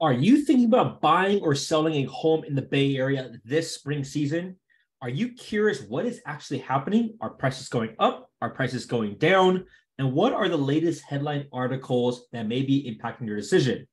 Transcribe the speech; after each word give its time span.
Are 0.00 0.12
you 0.12 0.44
thinking 0.44 0.66
about 0.66 1.00
buying 1.00 1.40
or 1.40 1.56
selling 1.56 1.94
a 1.94 2.04
home 2.04 2.44
in 2.44 2.54
the 2.54 2.62
Bay 2.62 2.96
Area 2.96 3.32
this 3.44 3.74
spring 3.74 4.04
season? 4.04 4.54
Are 5.02 5.08
you 5.08 5.32
curious 5.32 5.82
what 5.82 6.06
is 6.06 6.20
actually 6.24 6.60
happening? 6.60 7.16
Are 7.20 7.30
prices 7.30 7.68
going 7.68 7.96
up? 7.98 8.30
Are 8.40 8.50
prices 8.50 8.86
going 8.86 9.16
down? 9.18 9.66
And 9.98 10.12
what 10.12 10.32
are 10.32 10.48
the 10.48 10.56
latest 10.56 11.02
headline 11.02 11.48
articles 11.52 12.28
that 12.30 12.46
may 12.46 12.62
be 12.62 12.84
impacting 12.88 13.26
your 13.26 13.34
decision? 13.34 13.88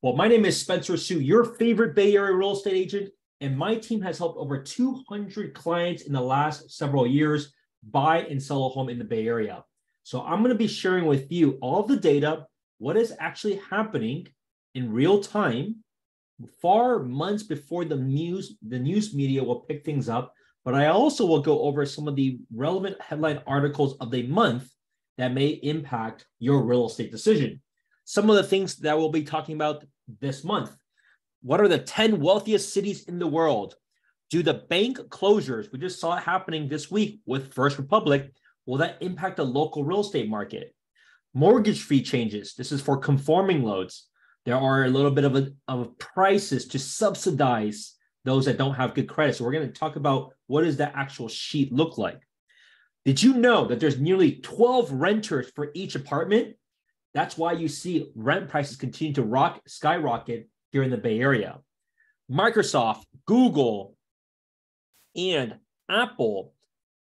Well, 0.00 0.16
my 0.16 0.28
name 0.28 0.46
is 0.46 0.58
Spencer 0.58 0.96
Hsu, 0.96 1.20
your 1.20 1.44
favorite 1.44 1.94
Bay 1.94 2.16
Area 2.16 2.34
real 2.34 2.52
estate 2.52 2.72
agent, 2.72 3.10
and 3.42 3.58
my 3.58 3.74
team 3.74 4.00
has 4.00 4.16
helped 4.16 4.38
over 4.38 4.62
200 4.62 5.52
clients 5.52 6.04
in 6.04 6.14
the 6.14 6.22
last 6.22 6.70
several 6.70 7.06
years 7.06 7.52
buy 7.82 8.22
and 8.22 8.42
sell 8.42 8.64
a 8.64 8.68
home 8.70 8.88
in 8.88 8.98
the 8.98 9.04
Bay 9.04 9.26
Area. 9.26 9.62
So 10.04 10.22
I'm 10.22 10.38
going 10.38 10.52
to 10.52 10.54
be 10.54 10.68
sharing 10.68 11.04
with 11.04 11.30
you 11.30 11.58
all 11.60 11.82
the 11.82 11.98
data, 11.98 12.46
what 12.78 12.96
is 12.96 13.12
actually 13.20 13.60
happening 13.68 14.26
in 14.74 14.92
real 14.92 15.20
time, 15.20 15.76
far 16.62 17.00
months 17.00 17.42
before 17.42 17.84
the 17.84 17.96
news 17.96 18.56
the 18.66 18.78
news 18.78 19.14
media 19.14 19.42
will 19.42 19.60
pick 19.60 19.84
things 19.84 20.08
up. 20.08 20.34
But 20.64 20.74
I 20.74 20.86
also 20.86 21.24
will 21.26 21.40
go 21.40 21.62
over 21.62 21.86
some 21.86 22.06
of 22.06 22.16
the 22.16 22.38
relevant 22.54 23.00
headline 23.00 23.40
articles 23.46 23.96
of 23.98 24.10
the 24.10 24.26
month 24.26 24.70
that 25.16 25.32
may 25.32 25.48
impact 25.48 26.26
your 26.38 26.62
real 26.62 26.86
estate 26.86 27.10
decision. 27.10 27.62
Some 28.04 28.28
of 28.28 28.36
the 28.36 28.42
things 28.42 28.76
that 28.76 28.96
we'll 28.96 29.10
be 29.10 29.22
talking 29.22 29.54
about 29.54 29.84
this 30.20 30.44
month. 30.44 30.74
What 31.42 31.60
are 31.60 31.68
the 31.68 31.78
10 31.78 32.20
wealthiest 32.20 32.74
cities 32.74 33.04
in 33.04 33.18
the 33.18 33.26
world? 33.26 33.74
Do 34.28 34.42
the 34.42 34.54
bank 34.54 34.98
closures, 35.08 35.72
we 35.72 35.78
just 35.78 35.98
saw 35.98 36.16
it 36.16 36.22
happening 36.22 36.68
this 36.68 36.90
week 36.90 37.20
with 37.26 37.52
First 37.52 37.78
Republic, 37.78 38.30
will 38.66 38.78
that 38.78 38.98
impact 39.00 39.38
the 39.38 39.44
local 39.44 39.84
real 39.84 40.00
estate 40.00 40.28
market? 40.28 40.74
Mortgage 41.32 41.82
fee 41.82 42.02
changes. 42.02 42.54
This 42.54 42.70
is 42.70 42.80
for 42.80 42.98
conforming 42.98 43.64
loans 43.64 44.08
there 44.46 44.56
are 44.56 44.84
a 44.84 44.90
little 44.90 45.10
bit 45.10 45.24
of 45.24 45.36
a 45.36 45.52
of 45.68 45.98
prices 45.98 46.66
to 46.68 46.78
subsidize 46.78 47.94
those 48.24 48.46
that 48.46 48.58
don't 48.58 48.74
have 48.74 48.94
good 48.94 49.08
credit. 49.08 49.36
So 49.36 49.44
we're 49.44 49.52
going 49.52 49.66
to 49.66 49.72
talk 49.72 49.96
about 49.96 50.32
what 50.46 50.62
does 50.62 50.78
that 50.78 50.92
actual 50.94 51.28
sheet 51.28 51.72
look 51.72 51.98
like. 51.98 52.20
Did 53.04 53.22
you 53.22 53.34
know 53.34 53.66
that 53.66 53.80
there's 53.80 53.98
nearly 53.98 54.36
12 54.36 54.92
renters 54.92 55.50
for 55.54 55.70
each 55.74 55.94
apartment? 55.94 56.56
That's 57.14 57.36
why 57.36 57.52
you 57.52 57.66
see 57.66 58.10
rent 58.14 58.48
prices 58.48 58.76
continue 58.76 59.14
to 59.14 59.22
rock 59.22 59.60
skyrocket 59.66 60.48
here 60.70 60.82
in 60.82 60.90
the 60.90 60.96
Bay 60.96 61.18
Area. 61.18 61.60
Microsoft, 62.30 63.04
Google, 63.26 63.96
and 65.16 65.56
Apple 65.88 66.52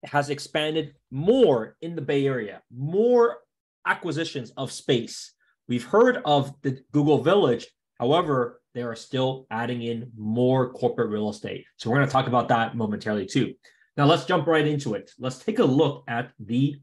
has 0.04 0.30
expanded 0.30 0.96
more 1.12 1.76
in 1.82 1.96
the 1.96 2.02
Bay 2.02 2.26
Area, 2.26 2.62
more 2.76 3.40
acquisitions 3.86 4.52
of 4.58 4.72
space. 4.72 5.34
We've 5.70 5.86
heard 5.86 6.18
of 6.26 6.60
the 6.64 6.82
Google 6.92 7.24
Village. 7.24 7.68
However, 8.00 8.60
they 8.74 8.82
are 8.82 8.96
still 8.96 9.46
adding 9.52 9.84
in 9.84 10.12
more 10.18 10.74
corporate 10.74 11.12
real 11.12 11.30
estate. 11.30 11.64
So 11.78 11.90
we're 11.90 11.98
going 11.98 12.08
to 12.08 12.12
talk 12.12 12.26
about 12.26 12.48
that 12.48 12.76
momentarily 12.76 13.28
too. 13.28 13.54
Now 13.96 14.06
let's 14.06 14.26
jump 14.26 14.48
right 14.48 14.66
into 14.66 14.96
it. 14.96 15.12
Let's 15.20 15.38
take 15.38 15.60
a 15.60 15.64
look 15.64 16.06
at 16.08 16.32
the 16.40 16.76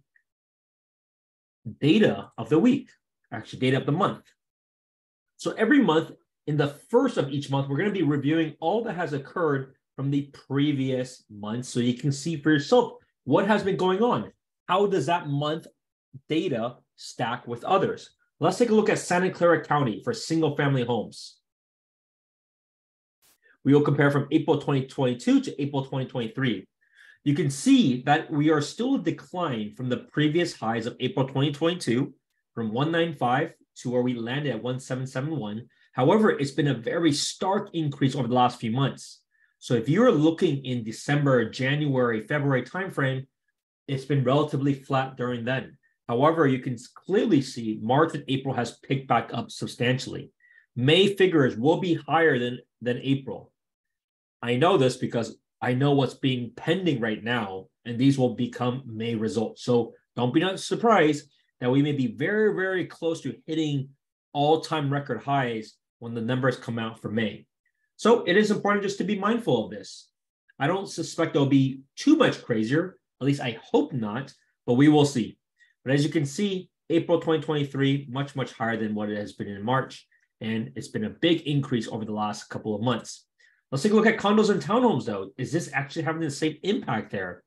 data 1.80 2.30
of 2.38 2.48
the 2.48 2.60
week, 2.60 2.90
actually 3.32 3.58
data 3.58 3.78
of 3.78 3.86
the 3.86 3.92
month. 3.92 4.24
So 5.36 5.50
every 5.52 5.82
month, 5.82 6.12
in 6.46 6.56
the 6.56 6.68
first 6.68 7.16
of 7.16 7.30
each 7.30 7.50
month, 7.50 7.68
we're 7.68 7.78
going 7.78 7.92
to 7.92 7.98
be 7.98 8.04
reviewing 8.04 8.54
all 8.60 8.84
that 8.84 8.94
has 8.94 9.12
occurred 9.12 9.74
from 9.96 10.12
the 10.12 10.30
previous 10.46 11.24
month 11.28 11.64
so 11.64 11.80
you 11.80 11.94
can 11.94 12.12
see 12.12 12.36
for 12.36 12.52
yourself 12.52 12.92
what 13.24 13.48
has 13.48 13.64
been 13.64 13.76
going 13.76 14.00
on. 14.00 14.30
How 14.68 14.86
does 14.86 15.06
that 15.06 15.28
month 15.28 15.66
data 16.28 16.76
stack 16.94 17.48
with 17.48 17.64
others? 17.64 18.10
Let's 18.38 18.58
take 18.58 18.68
a 18.68 18.74
look 18.74 18.90
at 18.90 18.98
Santa 18.98 19.30
Clara 19.30 19.64
County 19.64 20.02
for 20.04 20.12
single 20.12 20.56
family 20.56 20.84
homes. 20.84 21.36
We 23.64 23.72
will 23.72 23.80
compare 23.82 24.10
from 24.10 24.28
April 24.30 24.58
2022 24.58 25.40
to 25.40 25.62
April 25.62 25.82
2023. 25.82 26.66
You 27.24 27.34
can 27.34 27.50
see 27.50 28.02
that 28.02 28.30
we 28.30 28.50
are 28.50 28.60
still 28.60 28.96
a 28.96 29.02
decline 29.02 29.72
from 29.74 29.88
the 29.88 30.06
previous 30.12 30.54
highs 30.54 30.84
of 30.84 30.96
April 31.00 31.26
2022 31.26 32.12
from 32.54 32.72
195 32.72 33.54
to 33.76 33.90
where 33.90 34.02
we 34.02 34.14
landed 34.14 34.50
at 34.50 34.62
1771. 34.62 35.66
However, 35.92 36.30
it's 36.30 36.50
been 36.50 36.68
a 36.68 36.74
very 36.74 37.12
stark 37.12 37.70
increase 37.72 38.14
over 38.14 38.28
the 38.28 38.34
last 38.34 38.60
few 38.60 38.70
months. 38.70 39.22
So 39.58 39.72
if 39.74 39.88
you're 39.88 40.12
looking 40.12 40.62
in 40.64 40.84
December, 40.84 41.48
January, 41.48 42.20
February 42.20 42.62
timeframe, 42.62 43.26
it's 43.88 44.04
been 44.04 44.24
relatively 44.24 44.74
flat 44.74 45.16
during 45.16 45.44
then. 45.46 45.78
However, 46.08 46.46
you 46.46 46.60
can 46.60 46.76
clearly 46.94 47.42
see 47.42 47.80
March 47.82 48.14
and 48.14 48.24
April 48.28 48.54
has 48.54 48.78
picked 48.78 49.08
back 49.08 49.30
up 49.32 49.50
substantially. 49.50 50.30
May 50.76 51.14
figures 51.14 51.56
will 51.56 51.78
be 51.78 51.94
higher 51.94 52.38
than, 52.38 52.60
than 52.80 53.00
April. 53.02 53.52
I 54.42 54.56
know 54.56 54.76
this 54.76 54.96
because 54.96 55.36
I 55.60 55.72
know 55.72 55.92
what's 55.92 56.14
being 56.14 56.52
pending 56.54 57.00
right 57.00 57.22
now, 57.22 57.66
and 57.84 57.98
these 57.98 58.18
will 58.18 58.34
become 58.34 58.82
May 58.86 59.14
results. 59.14 59.64
So 59.64 59.94
don't 60.14 60.34
be 60.34 60.40
not 60.40 60.60
surprised 60.60 61.28
that 61.60 61.70
we 61.70 61.82
may 61.82 61.92
be 61.92 62.08
very, 62.08 62.54
very 62.54 62.86
close 62.86 63.22
to 63.22 63.36
hitting 63.46 63.88
all-time 64.32 64.92
record 64.92 65.22
highs 65.22 65.74
when 65.98 66.14
the 66.14 66.20
numbers 66.20 66.56
come 66.56 66.78
out 66.78 67.00
for 67.00 67.10
May. 67.10 67.46
So 67.96 68.22
it 68.24 68.36
is 68.36 68.50
important 68.50 68.82
just 68.82 68.98
to 68.98 69.04
be 69.04 69.18
mindful 69.18 69.64
of 69.64 69.70
this. 69.70 70.10
I 70.58 70.66
don't 70.66 70.88
suspect 70.88 71.32
there'll 71.32 71.48
be 71.48 71.80
too 71.96 72.16
much 72.16 72.44
crazier, 72.44 72.98
at 73.20 73.26
least 73.26 73.40
I 73.40 73.58
hope 73.72 73.92
not, 73.92 74.32
but 74.66 74.74
we 74.74 74.88
will 74.88 75.06
see. 75.06 75.38
But 75.86 75.94
as 75.94 76.04
you 76.04 76.10
can 76.10 76.26
see, 76.26 76.68
April 76.90 77.20
2023, 77.20 78.08
much, 78.10 78.34
much 78.34 78.52
higher 78.52 78.76
than 78.76 78.92
what 78.92 79.08
it 79.08 79.16
has 79.16 79.34
been 79.34 79.46
in 79.46 79.62
March. 79.62 80.04
And 80.40 80.72
it's 80.74 80.88
been 80.88 81.04
a 81.04 81.10
big 81.10 81.42
increase 81.42 81.86
over 81.86 82.04
the 82.04 82.12
last 82.12 82.48
couple 82.48 82.74
of 82.74 82.82
months. 82.82 83.24
Let's 83.70 83.84
take 83.84 83.92
a 83.92 83.94
look 83.94 84.06
at 84.06 84.18
condos 84.18 84.50
and 84.50 84.60
townhomes, 84.60 85.04
though. 85.04 85.30
Is 85.38 85.52
this 85.52 85.70
actually 85.72 86.02
having 86.02 86.22
the 86.22 86.30
same 86.30 86.56
impact 86.64 87.12
there? 87.12 87.44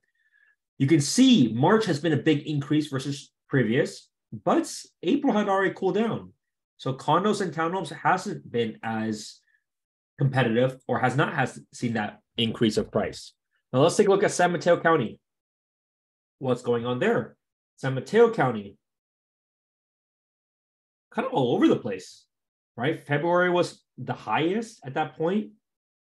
You 0.78 0.88
can 0.88 1.02
see 1.02 1.52
March 1.54 1.86
has 1.86 2.00
been 2.00 2.14
a 2.14 2.18
big 2.18 2.48
increase 2.48 2.88
versus 2.88 3.30
previous, 3.50 4.08
but 4.32 4.74
April 5.04 5.34
had 5.34 5.50
already 5.50 5.74
cooled 5.74 5.96
down. 5.96 6.32
So 6.78 6.94
condos 6.94 7.42
and 7.42 7.54
townhomes 7.54 7.92
hasn't 7.92 8.50
been 8.50 8.80
as 8.84 9.42
competitive 10.18 10.78
or 10.88 11.00
has 11.00 11.18
not 11.18 11.34
has 11.34 11.60
seen 11.74 11.94
that 11.94 12.22
increase 12.38 12.78
of 12.78 12.90
price. 12.90 13.34
Now 13.74 13.80
let's 13.82 13.98
take 13.98 14.08
a 14.08 14.12
look 14.12 14.24
at 14.24 14.32
San 14.32 14.54
Mateo 14.54 14.80
County. 14.80 15.20
What's 16.38 16.62
going 16.62 16.86
on 16.86 17.00
there? 17.00 17.36
San 17.80 17.96
Mateo 17.96 18.30
County, 18.30 18.76
kind 21.12 21.26
of 21.26 21.34
all 21.34 21.56
over 21.56 21.66
the 21.70 21.78
place, 21.78 22.26
right? 22.76 23.02
February 23.02 23.50
was 23.50 23.82
the 23.98 24.12
highest 24.12 24.82
at 24.86 24.96
that 24.96 25.16
point, 25.16 25.52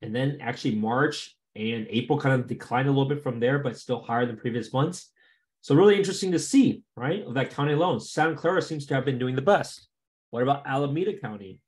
and 0.03 0.13
then 0.13 0.39
actually 0.41 0.75
March 0.75 1.37
and 1.55 1.87
April 1.89 2.19
kind 2.19 2.41
of 2.41 2.49
declined 2.49 2.89
a 2.89 2.91
little 2.91 3.09
bit 3.09 3.23
from 3.23 3.39
there, 3.39 3.61
but 3.61 3.79
still 3.79 4.03
higher 4.03 4.27
than 4.27 4.37
previous 4.37 4.73
months. 4.73 5.13
So 5.61 5.77
really 5.77 5.97
interesting 5.97 6.33
to 6.33 6.39
see, 6.41 6.83
right? 6.97 7.23
Of 7.25 7.35
that 7.35 7.53
county 7.53 7.75
alone, 7.75 8.01
Santa 8.01 8.35
Clara 8.35 8.61
seems 8.61 8.85
to 8.87 8.95
have 8.95 9.05
been 9.05 9.21
doing 9.21 9.37
the 9.37 9.43
best. 9.43 9.87
What 10.31 10.43
about 10.43 10.67
Alameda 10.67 11.17
County? 11.21 11.61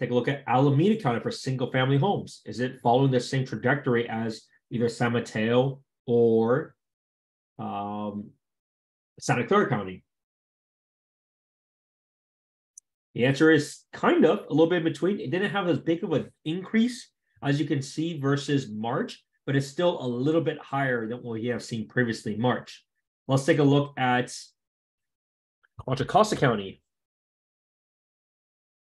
Take 0.00 0.10
a 0.10 0.14
look 0.14 0.26
at 0.26 0.42
Alameda 0.48 1.00
County 1.00 1.20
for 1.20 1.30
single 1.30 1.70
family 1.70 1.96
homes. 1.96 2.42
Is 2.44 2.58
it 2.58 2.80
following 2.80 3.12
the 3.12 3.20
same 3.20 3.46
trajectory 3.46 4.08
as 4.08 4.48
either 4.74 4.88
San 4.88 5.12
Mateo 5.12 5.80
or 6.06 6.74
um, 7.58 8.30
Santa 9.20 9.46
Clara 9.46 9.68
County? 9.68 10.04
The 13.14 13.26
answer 13.26 13.52
is 13.52 13.84
kind 13.92 14.24
of 14.24 14.40
a 14.48 14.50
little 14.50 14.66
bit 14.66 14.78
in 14.78 14.84
between. 14.84 15.20
It 15.20 15.30
didn't 15.30 15.52
have 15.52 15.68
as 15.68 15.78
big 15.78 16.02
of 16.02 16.12
an 16.12 16.30
increase 16.44 17.10
as 17.42 17.60
you 17.60 17.66
can 17.66 17.80
see 17.80 18.18
versus 18.18 18.68
March, 18.68 19.22
but 19.46 19.54
it's 19.54 19.68
still 19.68 20.04
a 20.04 20.06
little 20.06 20.40
bit 20.40 20.58
higher 20.58 21.06
than 21.06 21.18
what 21.18 21.34
we 21.34 21.46
have 21.46 21.62
seen 21.62 21.86
previously 21.86 22.34
in 22.34 22.40
March. 22.40 22.84
Let's 23.28 23.44
take 23.44 23.58
a 23.58 23.62
look 23.62 23.92
at 23.96 24.34
Contra 25.84 26.06
Costa 26.06 26.36
County. 26.36 26.82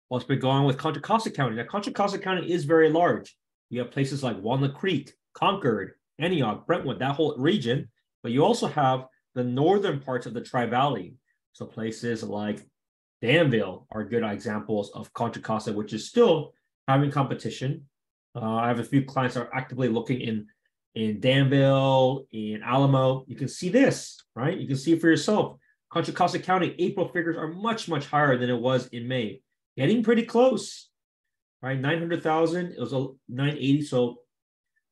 What's 0.09 0.25
been 0.25 0.39
going 0.39 0.57
on 0.57 0.65
with 0.65 0.77
Contra 0.77 1.01
Costa 1.01 1.31
County? 1.31 1.55
Now, 1.55 1.63
Contra 1.63 1.93
Costa 1.93 2.19
County 2.19 2.51
is 2.51 2.65
very 2.65 2.89
large. 2.89 3.35
You 3.69 3.79
have 3.79 3.91
places 3.91 4.21
like 4.21 4.41
Walnut 4.41 4.75
Creek, 4.75 5.13
Concord, 5.33 5.93
Antioch, 6.19 6.65
Brentwood, 6.65 6.99
that 6.99 7.15
whole 7.15 7.35
region. 7.37 7.89
But 8.23 8.31
you 8.31 8.43
also 8.43 8.67
have 8.67 9.05
the 9.35 9.43
northern 9.43 9.99
parts 9.99 10.25
of 10.25 10.33
the 10.33 10.41
Tri 10.41 10.65
Valley. 10.65 11.15
So 11.53 11.65
places 11.65 12.23
like 12.23 12.65
Danville 13.21 13.87
are 13.91 14.03
good 14.03 14.23
examples 14.23 14.91
of 14.91 15.13
Contra 15.13 15.41
Costa, 15.41 15.73
which 15.73 15.93
is 15.93 16.07
still 16.07 16.53
having 16.87 17.11
competition. 17.11 17.87
Uh, 18.35 18.55
I 18.55 18.67
have 18.67 18.79
a 18.79 18.83
few 18.83 19.03
clients 19.03 19.35
that 19.35 19.47
are 19.47 19.55
actively 19.55 19.87
looking 19.87 20.21
in 20.21 20.47
in 20.93 21.19
Danville, 21.21 22.25
in 22.31 22.61
Alamo. 22.63 23.23
You 23.27 23.35
can 23.35 23.47
see 23.47 23.69
this, 23.69 24.21
right? 24.35 24.57
You 24.57 24.67
can 24.67 24.75
see 24.75 24.99
for 24.99 25.07
yourself. 25.07 25.57
Contra 25.89 26.13
Costa 26.13 26.39
County, 26.39 26.75
April 26.79 27.07
figures 27.07 27.37
are 27.37 27.47
much, 27.47 27.87
much 27.87 28.07
higher 28.07 28.37
than 28.37 28.49
it 28.49 28.59
was 28.59 28.87
in 28.87 29.07
May. 29.07 29.41
Getting 29.77 30.03
pretty 30.03 30.23
close, 30.23 30.89
right? 31.61 31.79
900,000, 31.79 32.73
it 32.73 32.79
was 32.79 32.93
a 32.93 33.07
980. 33.29 33.81
So 33.83 34.20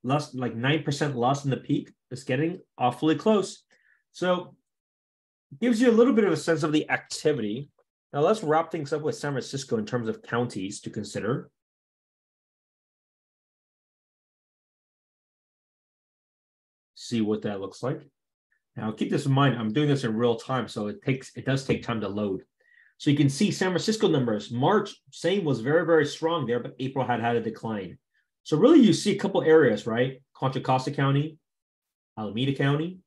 less 0.03 0.33
like 0.33 0.55
9% 0.55 1.15
loss 1.15 1.45
in 1.45 1.51
the 1.51 1.57
peak. 1.57 1.91
It's 2.11 2.23
getting 2.23 2.59
awfully 2.77 3.15
close. 3.15 3.63
So 4.11 4.55
gives 5.59 5.81
you 5.81 5.89
a 5.89 5.93
little 5.93 6.13
bit 6.13 6.25
of 6.25 6.31
a 6.33 6.37
sense 6.37 6.63
of 6.63 6.71
the 6.71 6.89
activity. 6.89 7.69
Now 8.13 8.21
let's 8.21 8.43
wrap 8.43 8.71
things 8.71 8.93
up 8.93 9.01
with 9.01 9.15
San 9.15 9.33
Francisco 9.33 9.77
in 9.77 9.85
terms 9.85 10.07
of 10.07 10.21
counties 10.21 10.81
to 10.81 10.89
consider. 10.89 11.49
See 16.95 17.21
what 17.21 17.41
that 17.43 17.59
looks 17.59 17.81
like. 17.81 18.01
Now 18.75 18.91
keep 18.91 19.09
this 19.09 19.25
in 19.25 19.31
mind. 19.31 19.57
I'm 19.57 19.73
doing 19.73 19.87
this 19.87 20.03
in 20.03 20.15
real 20.15 20.35
time, 20.35 20.67
so 20.67 20.87
it 20.87 21.01
takes 21.01 21.35
it 21.35 21.45
does 21.45 21.65
take 21.65 21.83
time 21.83 22.01
to 22.01 22.07
load. 22.07 22.43
So 22.97 23.09
you 23.09 23.17
can 23.17 23.29
see 23.29 23.51
San 23.51 23.69
Francisco 23.71 24.07
numbers. 24.07 24.51
March 24.51 24.95
same 25.11 25.43
was 25.43 25.61
very 25.61 25.85
very 25.85 26.05
strong 26.05 26.45
there, 26.45 26.59
but 26.59 26.75
April 26.79 27.05
had 27.05 27.19
had 27.19 27.35
a 27.35 27.41
decline. 27.41 27.97
So 28.43 28.57
really, 28.57 28.79
you 28.79 28.93
see 28.93 29.15
a 29.15 29.19
couple 29.19 29.41
areas, 29.43 29.85
right? 29.85 30.21
Contra 30.33 30.61
Costa 30.61 30.91
County, 30.91 31.37
Alameda 32.17 32.53
County, 32.53 32.99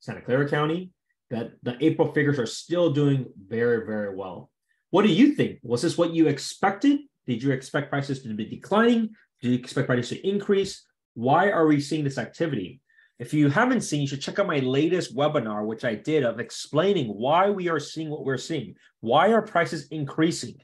Santa 0.00 0.20
Clara 0.20 0.48
County, 0.48 0.90
that 1.30 1.52
the 1.62 1.76
April 1.84 2.12
figures 2.12 2.38
are 2.38 2.46
still 2.46 2.90
doing 2.90 3.26
very, 3.48 3.86
very 3.86 4.14
well. 4.14 4.50
What 4.90 5.02
do 5.02 5.08
you 5.08 5.32
think? 5.32 5.58
Was 5.62 5.82
this 5.82 5.98
what 5.98 6.14
you 6.14 6.28
expected? 6.28 7.00
Did 7.26 7.42
you 7.42 7.52
expect 7.52 7.90
prices 7.90 8.22
to 8.22 8.34
be 8.34 8.46
declining? 8.46 9.10
Did 9.40 9.48
you 9.48 9.58
expect 9.58 9.86
prices 9.86 10.08
to 10.10 10.26
increase? 10.26 10.86
Why 11.14 11.50
are 11.50 11.66
we 11.66 11.80
seeing 11.80 12.04
this 12.04 12.18
activity? 12.18 12.80
If 13.18 13.34
you 13.34 13.48
haven't 13.50 13.80
seen, 13.80 14.00
you 14.00 14.06
should 14.06 14.22
check 14.22 14.38
out 14.38 14.46
my 14.46 14.60
latest 14.60 15.14
webinar, 15.16 15.66
which 15.66 15.84
I 15.84 15.96
did 15.96 16.24
of 16.24 16.38
explaining 16.38 17.08
why 17.08 17.50
we 17.50 17.68
are 17.68 17.80
seeing 17.80 18.10
what 18.10 18.24
we're 18.24 18.38
seeing. 18.38 18.76
Why 19.00 19.32
are 19.32 19.42
prices 19.42 19.88
increasing? 19.88 20.54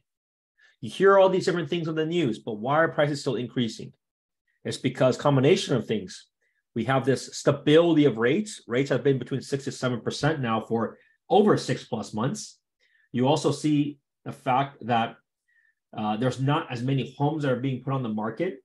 You 0.81 0.88
hear 0.88 1.19
all 1.19 1.29
these 1.29 1.44
different 1.44 1.69
things 1.69 1.88
on 1.88 1.97
the 1.97 2.06
news, 2.06 2.38
but 2.38 2.55
why 2.55 2.77
are 2.77 2.88
prices 2.88 3.20
still 3.20 3.37
increasing? 3.37 3.93
It's 4.65 4.79
because 4.79 5.17
combination 5.17 5.77
of 5.77 5.87
things 5.87 6.27
we 6.75 6.85
have 6.85 7.05
this 7.05 7.37
stability 7.37 8.05
of 8.05 8.19
rates. 8.19 8.63
Rates 8.67 8.91
have 8.91 9.05
been 9.05 9.19
between 9.19 9.41
six 9.41 9.65
to 9.65 9.73
seven 9.73 10.01
percent 10.01 10.41
now 10.41 10.61
for 10.61 10.99
over 11.31 11.57
six 11.57 11.85
plus 11.85 12.13
months. 12.13 12.59
You 13.13 13.29
also 13.29 13.53
see 13.53 13.99
the 14.25 14.33
fact 14.33 14.85
that 14.87 15.17
uh, 15.97 16.17
there's 16.17 16.41
not 16.41 16.71
as 16.73 16.83
many 16.83 17.15
homes 17.17 17.45
that 17.45 17.53
are 17.53 17.61
being 17.61 17.83
put 17.83 17.93
on 17.93 18.03
the 18.03 18.09
market 18.09 18.59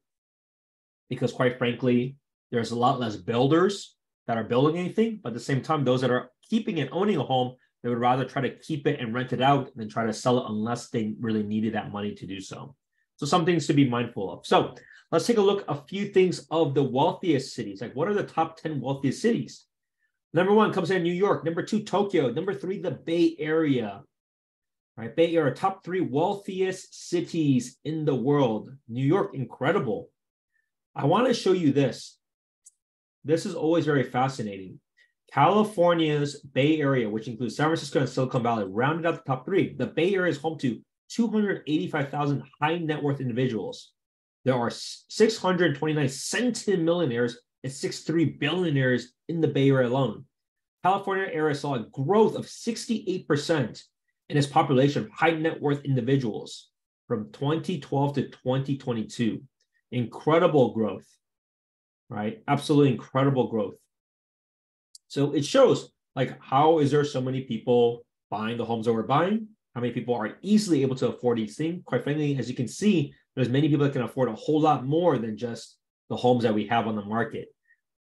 because, 1.10 1.32
quite 1.32 1.60
frankly, 1.60 2.18
there's 2.52 2.72
a 2.72 2.80
lot 2.80 3.00
less 3.00 3.16
builders 3.16 3.96
that 4.26 4.38
are 4.38 4.44
building 4.44 4.78
anything. 4.78 5.20
But 5.22 5.30
at 5.30 5.34
the 5.36 5.40
same 5.40 5.62
time, 5.62 5.84
those 5.84 6.02
that 6.02 6.12
are 6.12 6.32
keeping 6.50 6.80
and 6.80 6.90
owning 6.92 7.18
a 7.18 7.24
home, 7.24 7.56
they 7.84 7.90
would 7.90 8.00
rather 8.00 8.26
try 8.26 8.42
to 8.42 8.56
keep 8.58 8.88
it 8.88 9.00
and 9.00 9.14
rent 9.14 9.34
it 9.34 9.42
out 9.42 9.76
than 9.76 9.88
try 9.88 10.08
to 10.08 10.14
sell 10.14 10.40
it 10.40 10.50
unless 10.50 10.90
they 10.90 11.14
really 11.20 11.44
needed 11.44 11.76
that 11.76 11.92
money 11.92 12.16
to 12.16 12.26
do 12.26 12.42
so. 12.42 12.76
So, 13.18 13.28
some 13.28 13.46
things 13.46 13.68
to 13.68 13.74
be 13.74 13.88
mindful 13.88 14.32
of. 14.32 14.48
So, 14.48 14.74
Let's 15.12 15.26
take 15.26 15.38
a 15.38 15.42
look 15.42 15.62
at 15.62 15.76
a 15.76 15.82
few 15.88 16.10
things 16.10 16.46
of 16.52 16.76
the 16.76 16.84
wealthiest 16.84 17.56
cities. 17.56 17.82
Like, 17.82 17.96
what 17.96 18.08
are 18.08 18.14
the 18.14 18.24
top 18.24 18.58
10 18.58 18.80
wealthiest 18.80 19.22
cities? 19.22 19.66
Number 20.34 20.54
one 20.54 20.72
comes 20.72 20.92
in 20.92 21.02
New 21.02 21.14
York. 21.14 21.44
Number 21.44 21.64
two, 21.64 21.82
Tokyo. 21.82 22.30
Number 22.30 22.54
three, 22.54 22.80
the 22.80 22.92
Bay 22.92 23.36
Area. 23.40 24.04
Right, 24.96 25.16
Bay 25.16 25.36
Area, 25.36 25.54
top 25.54 25.84
three 25.84 26.02
wealthiest 26.02 27.10
cities 27.10 27.78
in 27.86 28.06
the 28.06 28.14
world. 28.14 28.70
New 28.88 29.06
York, 29.06 29.34
incredible. 29.34 30.10
I 30.96 31.06
want 31.06 31.28
to 31.28 31.34
show 31.34 31.54
you 31.54 31.72
this. 31.72 32.18
This 33.24 33.46
is 33.46 33.56
always 33.56 33.86
very 33.86 34.04
fascinating. 34.04 34.80
California's 35.32 36.42
Bay 36.42 36.80
Area, 36.80 37.10
which 37.10 37.28
includes 37.28 37.56
San 37.56 37.68
Francisco 37.68 38.00
and 38.00 38.10
Silicon 38.10 38.44
Valley, 38.44 38.66
rounded 38.68 39.06
out 39.06 39.16
the 39.16 39.22
top 39.22 39.46
three. 39.46 39.74
The 39.74 39.88
Bay 39.88 40.14
Area 40.14 40.32
is 40.32 40.38
home 40.38 40.58
to 40.60 40.80
285,000 41.10 42.44
high 42.62 42.78
net 42.78 43.02
worth 43.02 43.22
individuals. 43.22 43.92
There 44.46 44.56
are 44.56 44.70
629 44.70 46.06
centimillionaires 46.06 47.34
and 47.64 47.72
63 47.72 48.26
billionaires 48.26 49.14
in 49.28 49.42
the 49.42 49.48
Bay 49.48 49.70
Area 49.70 49.90
alone. 49.90 50.26
California 50.84 51.28
area 51.32 51.56
saw 51.56 51.76
a 51.76 51.86
growth 51.92 52.36
of 52.36 52.46
68% 52.46 53.84
in 54.30 54.38
its 54.38 54.48
population 54.48 55.04
of 55.04 55.10
high 55.10 55.32
net 55.32 55.60
worth 55.60 55.84
individuals 55.84 56.70
from 57.08 57.32
2012 57.34 58.16
to 58.16 58.30
2022. 58.30 59.42
Incredible 59.92 60.74
growth, 60.74 61.08
right? 62.10 62.42
Absolutely 62.48 62.92
incredible 62.92 63.50
growth. 63.50 63.76
So 65.08 65.34
it 65.34 65.44
shows 65.44 65.92
like 66.16 66.40
how 66.42 66.80
is 66.80 66.92
there 66.92 67.04
so 67.04 67.20
many 67.20 67.42
people 67.42 68.06
buying 68.30 68.58
the 68.58 68.66
homes 68.66 68.86
that 68.86 68.94
we're 68.94 69.04
buying? 69.04 69.48
How 69.74 69.82
many 69.82 69.94
people 69.94 70.16
are 70.16 70.38
easily 70.42 70.82
able 70.82 70.96
to 70.98 71.08
afford 71.08 71.40
these 71.40 71.58
things? 71.58 71.82
Quite 71.86 72.04
frankly, 72.04 72.38
as 72.38 72.50
you 72.50 72.56
can 72.56 72.68
see, 72.68 73.14
there's 73.36 73.50
many 73.50 73.70
people 73.70 73.86
that 73.86 73.94
can 73.94 74.02
afford 74.02 74.30
a 74.30 74.36
whole 74.36 74.60
lot 74.60 74.86
more 74.86 75.18
than 75.18 75.38
just 75.38 75.78
the 76.10 76.16
homes 76.16 76.44
that 76.44 76.54
we 76.54 76.68
have 76.68 76.88
on 76.88 76.96
the 76.96 77.04
market. 77.04 77.50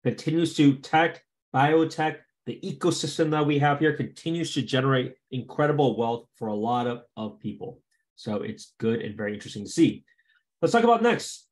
Continues 0.03 0.55
to 0.55 0.75
tech, 0.75 1.23
biotech, 1.53 2.17
the 2.45 2.59
ecosystem 2.63 3.31
that 3.31 3.45
we 3.45 3.59
have 3.59 3.79
here 3.79 3.93
continues 3.93 4.53
to 4.53 4.61
generate 4.61 5.15
incredible 5.31 5.97
wealth 5.97 6.27
for 6.35 6.47
a 6.47 6.55
lot 6.55 6.87
of, 6.87 7.01
of 7.17 7.39
people. 7.39 7.81
So 8.15 8.37
it's 8.37 8.73
good 8.79 9.01
and 9.01 9.17
very 9.17 9.33
interesting 9.33 9.65
to 9.65 9.69
see. 9.69 10.05
Let's 10.61 10.71
talk 10.71 10.85
about 10.85 11.03
next. 11.03 11.47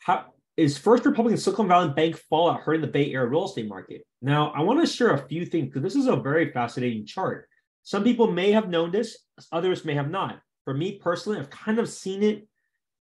How 0.00 0.26
is 0.56 0.76
First 0.76 1.06
Republic 1.06 1.32
and 1.32 1.40
Silicon 1.40 1.68
Valley 1.68 1.92
Bank 1.94 2.16
fallout 2.28 2.62
hurting 2.62 2.80
the 2.80 2.88
Bay 2.88 3.12
Area 3.12 3.28
real 3.28 3.44
estate 3.44 3.68
market? 3.68 4.02
Now, 4.20 4.50
I 4.50 4.62
want 4.62 4.80
to 4.80 4.92
share 4.92 5.14
a 5.14 5.28
few 5.28 5.46
things 5.46 5.66
because 5.66 5.82
this 5.82 5.94
is 5.94 6.08
a 6.08 6.16
very 6.16 6.50
fascinating 6.50 7.06
chart. 7.06 7.48
Some 7.84 8.02
people 8.02 8.30
may 8.30 8.50
have 8.50 8.68
known 8.68 8.90
this, 8.90 9.18
others 9.52 9.84
may 9.84 9.94
have 9.94 10.10
not. 10.10 10.40
For 10.64 10.74
me 10.74 10.98
personally, 10.98 11.38
I've 11.38 11.48
kind 11.48 11.78
of 11.78 11.88
seen 11.88 12.24
it 12.24 12.48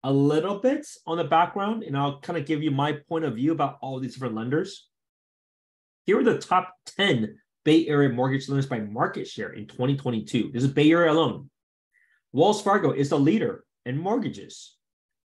a 0.05 0.12
little 0.12 0.59
bit 0.59 0.87
on 1.06 1.19
the 1.19 1.25
background, 1.25 1.83
and 1.83 1.97
I'll 1.97 2.21
kind 2.21 2.39
of 2.39 2.47
give 2.47 2.62
you 2.62 2.71
my 2.71 2.93
point 3.09 3.25
of 3.25 3.35
view 3.35 3.53
about 3.53 3.79
all 3.81 3.99
these 3.99 4.15
different 4.15 4.35
lenders. 4.35 4.89
Here 6.06 6.19
are 6.19 6.25
the 6.25 6.39
top 6.39 6.73
10 6.97 7.37
Bay 7.65 7.87
Area 7.87 8.09
mortgage 8.09 8.49
lenders 8.49 8.67
by 8.67 8.81
market 8.81 9.27
share 9.27 9.50
in 9.50 9.67
2022. 9.67 10.50
This 10.53 10.62
is 10.62 10.71
Bay 10.71 10.91
Area 10.91 11.12
alone. 11.12 11.50
Wells 12.33 12.62
Fargo 12.62 12.93
is 12.93 13.09
the 13.09 13.19
leader 13.19 13.65
in 13.85 13.99
mortgages 13.99 14.77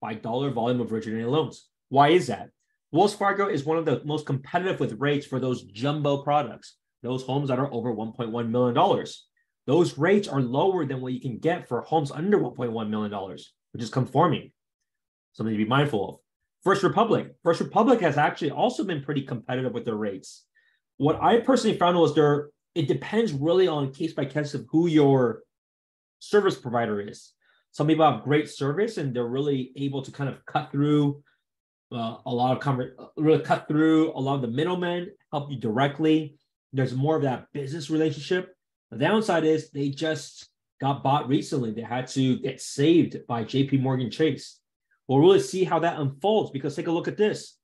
by 0.02 0.16
dollar 0.16 0.50
volume 0.50 0.82
of 0.82 0.92
originated 0.92 1.28
loans. 1.28 1.68
Why 1.90 2.10
is 2.10 2.28
that? 2.28 2.50
Wells 2.92 3.16
Fargo 3.16 3.48
is 3.48 3.64
one 3.64 3.78
of 3.78 3.86
the 3.86 4.02
most 4.04 4.26
competitive 4.26 4.80
with 4.80 5.00
rates 5.00 5.26
for 5.26 5.40
those 5.40 5.64
jumbo 5.64 6.24
products, 6.24 6.78
those 7.02 7.24
homes 7.24 7.50
that 7.50 7.60
are 7.60 7.74
over 7.74 7.94
$1.1 7.94 8.50
million. 8.50 9.06
Those 9.66 9.98
rates 9.98 10.28
are 10.28 10.42
lower 10.42 10.86
than 10.86 11.00
what 11.00 11.14
you 11.14 11.22
can 11.22 11.38
get 11.38 11.68
for 11.68 11.82
homes 11.82 12.12
under 12.12 12.38
$1.1 12.40 12.90
million, 12.90 13.38
which 13.72 13.84
is 13.84 13.90
conforming 13.90 14.52
something 15.34 15.54
to 15.54 15.64
be 15.64 15.70
mindful 15.70 16.10
of. 16.10 16.16
First 16.64 16.84
Republic. 16.84 17.36
First 17.44 17.60
Republic 17.60 18.00
has 18.02 18.18
actually 18.18 18.52
also 18.52 18.84
been 18.84 19.04
pretty 19.04 19.24
competitive 19.24 19.74
with 19.74 19.86
their 19.86 19.96
rates. 19.96 20.46
What 20.98 21.22
I 21.22 21.40
personally 21.40 21.78
found 21.78 21.98
was 21.98 22.16
there, 22.16 22.50
it 22.74 22.88
depends 22.88 23.34
really 23.34 23.68
on 23.68 23.94
case 23.94 24.14
by 24.14 24.26
case 24.26 24.54
of 24.54 24.66
who 24.72 24.88
your 24.88 25.42
service 26.20 26.58
provider 26.58 27.02
is. 27.02 27.34
Some 27.72 27.88
people 27.88 28.10
have 28.10 28.24
great 28.24 28.50
service 28.50 28.98
and 28.98 29.14
they're 29.14 29.26
really 29.26 29.72
able 29.76 30.04
to 30.04 30.12
kind 30.12 30.30
of 30.30 30.46
cut 30.46 30.72
through 30.72 31.24
uh, 31.92 32.18
a 32.26 32.34
lot 32.34 32.56
of 32.56 32.64
conver- 32.64 32.94
really 33.18 33.44
cut 33.44 33.68
through 33.68 34.12
a 34.14 34.20
lot 34.20 34.36
of 34.36 34.42
the 34.42 34.48
middlemen, 34.48 35.12
help 35.32 35.52
you 35.52 35.58
directly. 35.60 36.38
There's 36.72 36.94
more 36.94 37.16
of 37.16 37.24
that 37.24 37.48
business 37.52 37.90
relationship. 37.90 38.56
The 38.92 38.98
downside 38.98 39.44
is 39.44 39.70
they 39.70 39.90
just 39.90 40.48
got 40.80 41.04
bought 41.04 41.28
recently. 41.28 41.72
They 41.72 41.82
had 41.82 42.08
to 42.10 42.38
get 42.40 42.62
saved 42.62 43.28
by 43.28 43.44
JP 43.44 43.82
Morgan 43.82 44.10
Chase. 44.10 44.60
We'll 45.08 45.20
really 45.20 45.40
see 45.40 45.64
how 45.64 45.80
that 45.80 46.00
unfolds 46.00 46.52
because 46.52 46.76
take 46.76 46.88
a 46.88 46.92
look 46.92 47.08
at 47.08 47.18
this. 47.18 47.58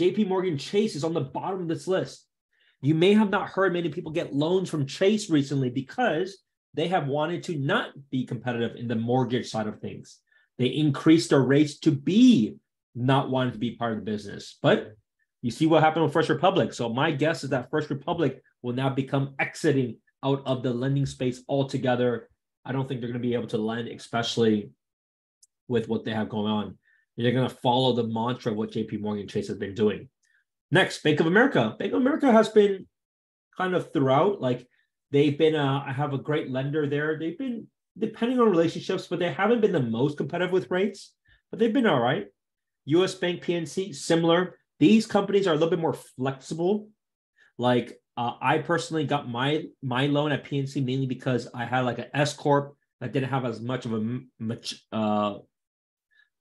JP 0.00 0.28
Morgan 0.28 0.58
Chase 0.58 0.96
is 0.96 1.04
on 1.04 1.14
the 1.14 1.20
bottom 1.20 1.62
of 1.62 1.68
this 1.68 1.86
list. 1.86 2.26
You 2.82 2.94
may 2.94 3.14
have 3.14 3.30
not 3.30 3.48
heard 3.48 3.72
many 3.72 3.88
people 3.88 4.12
get 4.12 4.34
loans 4.34 4.68
from 4.68 4.86
Chase 4.86 5.30
recently 5.30 5.70
because 5.70 6.38
they 6.74 6.88
have 6.88 7.06
wanted 7.06 7.42
to 7.44 7.56
not 7.56 7.90
be 8.10 8.26
competitive 8.26 8.76
in 8.76 8.88
the 8.88 8.96
mortgage 8.96 9.48
side 9.48 9.66
of 9.66 9.80
things. 9.80 10.18
They 10.58 10.66
increased 10.66 11.30
their 11.30 11.40
rates 11.40 11.78
to 11.80 11.90
be 11.90 12.56
not 12.94 13.30
wanting 13.30 13.52
to 13.54 13.58
be 13.58 13.76
part 13.76 13.92
of 13.92 13.98
the 13.98 14.10
business. 14.10 14.58
But 14.62 14.94
you 15.42 15.50
see 15.50 15.66
what 15.66 15.82
happened 15.82 16.04
with 16.04 16.12
First 16.12 16.28
Republic. 16.28 16.72
So 16.72 16.88
my 16.88 17.10
guess 17.10 17.44
is 17.44 17.50
that 17.50 17.70
First 17.70 17.90
Republic 17.90 18.42
will 18.62 18.72
now 18.72 18.88
become 18.88 19.34
exiting 19.38 19.98
out 20.24 20.42
of 20.46 20.62
the 20.62 20.72
lending 20.72 21.06
space 21.06 21.42
altogether. 21.48 22.28
I 22.64 22.72
don't 22.72 22.88
think 22.88 23.00
they're 23.00 23.10
going 23.10 23.20
to 23.20 23.28
be 23.28 23.34
able 23.34 23.48
to 23.48 23.58
lend, 23.58 23.88
especially 23.88 24.70
with 25.68 25.88
what 25.88 26.04
they 26.04 26.12
have 26.12 26.28
going 26.28 26.50
on. 26.50 26.78
They're 27.16 27.32
going 27.32 27.48
to 27.48 27.54
follow 27.56 27.92
the 27.92 28.08
mantra 28.08 28.52
of 28.52 28.58
what 28.58 28.72
JP 28.72 29.00
Morgan 29.00 29.28
Chase 29.28 29.48
has 29.48 29.58
been 29.58 29.74
doing. 29.74 30.08
Next, 30.70 31.02
Bank 31.02 31.20
of 31.20 31.26
America. 31.26 31.76
Bank 31.78 31.92
of 31.92 32.00
America 32.00 32.32
has 32.32 32.48
been 32.48 32.86
kind 33.56 33.74
of 33.74 33.92
throughout, 33.92 34.40
like 34.40 34.66
they've 35.12 35.38
been, 35.38 35.54
uh, 35.54 35.84
I 35.86 35.92
have 35.92 36.12
a 36.12 36.18
great 36.18 36.50
lender 36.50 36.88
there. 36.88 37.18
They've 37.18 37.38
been, 37.38 37.68
depending 37.96 38.40
on 38.40 38.50
relationships, 38.50 39.06
but 39.06 39.20
they 39.20 39.32
haven't 39.32 39.60
been 39.60 39.72
the 39.72 39.80
most 39.80 40.16
competitive 40.16 40.52
with 40.52 40.70
rates, 40.70 41.14
but 41.50 41.60
they've 41.60 41.72
been 41.72 41.86
all 41.86 42.00
right. 42.00 42.26
US 42.86 43.14
Bank, 43.14 43.44
PNC, 43.44 43.94
similar. 43.94 44.58
These 44.80 45.06
companies 45.06 45.46
are 45.46 45.52
a 45.52 45.54
little 45.54 45.70
bit 45.70 45.78
more 45.78 45.94
flexible. 45.94 46.88
Like 47.58 47.96
uh, 48.16 48.32
I 48.40 48.58
personally 48.58 49.04
got 49.04 49.28
my 49.28 49.64
my 49.82 50.06
loan 50.06 50.32
at 50.32 50.44
PNC 50.44 50.84
mainly 50.84 51.06
because 51.06 51.48
I 51.54 51.64
had 51.64 51.80
like 51.80 51.98
an 51.98 52.06
S 52.12 52.34
corp 52.34 52.76
that 53.00 53.12
didn't 53.12 53.30
have 53.30 53.44
as 53.44 53.60
much 53.60 53.86
of 53.86 53.94
a 53.94 54.20
much 54.38 54.82
uh, 54.92 55.38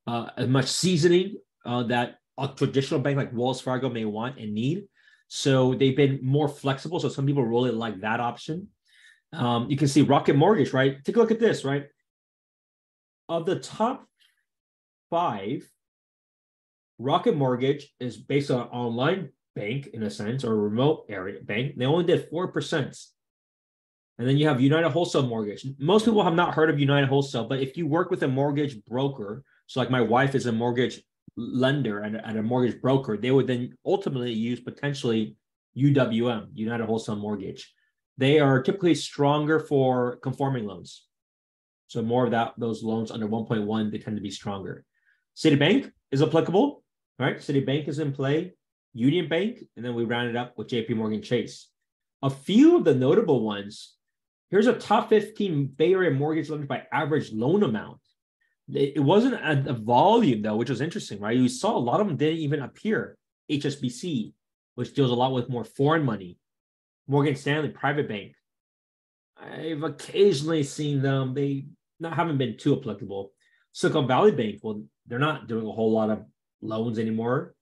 uh, 0.07 0.29
as 0.37 0.47
much 0.47 0.67
seasoning 0.67 1.37
uh, 1.65 1.83
that 1.83 2.15
a 2.37 2.47
traditional 2.47 2.99
bank 2.99 3.17
like 3.17 3.33
Wells 3.33 3.61
Fargo 3.61 3.89
may 3.89 4.05
want 4.05 4.39
and 4.39 4.53
need. 4.53 4.85
So 5.27 5.73
they've 5.73 5.95
been 5.95 6.19
more 6.21 6.47
flexible. 6.47 6.99
So 6.99 7.09
some 7.09 7.25
people 7.25 7.43
really 7.43 7.71
like 7.71 8.01
that 8.01 8.19
option. 8.19 8.67
Um, 9.31 9.69
you 9.69 9.77
can 9.77 9.87
see 9.87 10.01
Rocket 10.01 10.35
Mortgage, 10.35 10.73
right? 10.73 11.03
Take 11.03 11.15
a 11.15 11.19
look 11.19 11.31
at 11.31 11.39
this, 11.39 11.65
right? 11.65 11.87
Of 13.29 13.45
the 13.45 13.59
top 13.59 14.05
five, 15.09 15.67
Rocket 16.99 17.35
Mortgage 17.35 17.91
is 17.99 18.17
based 18.17 18.51
on 18.51 18.61
an 18.61 18.67
online 18.67 19.29
bank 19.55 19.87
in 19.93 20.03
a 20.03 20.09
sense 20.09 20.43
or 20.43 20.53
a 20.53 20.57
remote 20.57 21.05
area 21.09 21.41
bank. 21.41 21.73
They 21.77 21.85
only 21.85 22.05
did 22.05 22.29
4%. 22.29 23.05
And 24.19 24.27
then 24.27 24.37
you 24.37 24.47
have 24.47 24.61
United 24.61 24.89
Wholesale 24.91 25.25
Mortgage. 25.25 25.65
Most 25.79 26.05
people 26.05 26.23
have 26.23 26.35
not 26.35 26.53
heard 26.53 26.69
of 26.69 26.79
United 26.79 27.09
Wholesale, 27.09 27.47
but 27.47 27.59
if 27.59 27.75
you 27.75 27.87
work 27.87 28.11
with 28.11 28.21
a 28.23 28.27
mortgage 28.27 28.83
broker, 28.85 29.43
so 29.73 29.79
like 29.79 29.89
my 29.89 30.01
wife 30.01 30.35
is 30.35 30.45
a 30.45 30.51
mortgage 30.51 31.01
lender 31.35 32.01
and, 32.01 32.15
and 32.15 32.37
a 32.37 32.43
mortgage 32.43 32.79
broker, 32.79 33.17
they 33.17 33.31
would 33.31 33.47
then 33.47 33.75
ultimately 33.83 34.31
use 34.31 34.59
potentially 34.59 35.35
UWM, 35.75 36.49
United 36.53 36.85
Wholesale 36.85 37.15
Mortgage. 37.15 37.73
They 38.19 38.39
are 38.39 38.61
typically 38.61 38.93
stronger 38.93 39.59
for 39.59 40.17
conforming 40.17 40.67
loans. 40.67 41.07
So 41.87 42.03
more 42.03 42.23
of 42.23 42.29
that, 42.29 42.53
those 42.55 42.83
loans 42.83 43.09
under 43.09 43.27
1.1, 43.27 43.91
they 43.91 43.97
tend 43.97 44.15
to 44.15 44.21
be 44.21 44.29
stronger. 44.29 44.85
Citibank 45.35 45.91
is 46.11 46.21
applicable, 46.21 46.83
right? 47.17 47.37
Citibank 47.37 47.87
is 47.87 47.97
in 47.97 48.11
play, 48.11 48.53
Union 48.93 49.27
Bank, 49.27 49.57
and 49.75 49.83
then 49.83 49.95
we 49.95 50.03
round 50.03 50.29
it 50.29 50.35
up 50.35 50.55
with 50.55 50.67
JP 50.67 50.97
Morgan 50.97 51.23
Chase. 51.23 51.69
A 52.21 52.29
few 52.29 52.77
of 52.77 52.83
the 52.83 52.93
notable 52.93 53.43
ones, 53.43 53.95
here's 54.51 54.67
a 54.67 54.73
top 54.73 55.09
15 55.09 55.65
Bay 55.65 55.93
Area 55.93 56.11
mortgage 56.11 56.51
lenders 56.51 56.67
by 56.67 56.83
average 56.91 57.31
loan 57.31 57.63
amount. 57.63 57.97
It, 58.71 59.03
wasn't 59.03 59.35
a, 59.35 59.71
a 59.71 59.73
volume 59.73 60.41
though, 60.41 60.55
which 60.55 60.69
was 60.69 60.81
interesting, 60.81 61.19
right? 61.19 61.35
You 61.35 61.49
saw 61.49 61.75
a 61.75 61.79
lot 61.79 61.99
of 61.99 62.07
them 62.07 62.17
didn't 62.17 62.39
even 62.39 62.61
appear. 62.61 63.17
HSBC, 63.51 64.33
which 64.75 64.93
deals 64.93 65.11
a 65.11 65.15
lot 65.15 65.33
with 65.33 65.49
more 65.49 65.65
foreign 65.65 66.03
money. 66.03 66.37
Morgan 67.07 67.35
Stanley, 67.35 67.69
private 67.69 68.07
bank. 68.07 68.33
I've 69.37 69.83
occasionally 69.83 70.63
seen 70.63 71.01
them. 71.01 71.33
They 71.33 71.65
not 71.99 72.13
haven't 72.13 72.37
been 72.37 72.57
too 72.57 72.79
applicable. 72.79 73.33
Silicon 73.73 74.07
Valley 74.07 74.31
Bank, 74.31 74.59
well, 74.61 74.83
they're 75.07 75.19
not 75.19 75.47
doing 75.47 75.65
a 75.65 75.71
whole 75.71 75.91
lot 75.91 76.09
of 76.09 76.23
loans 76.61 76.99
anymore. 76.99 77.55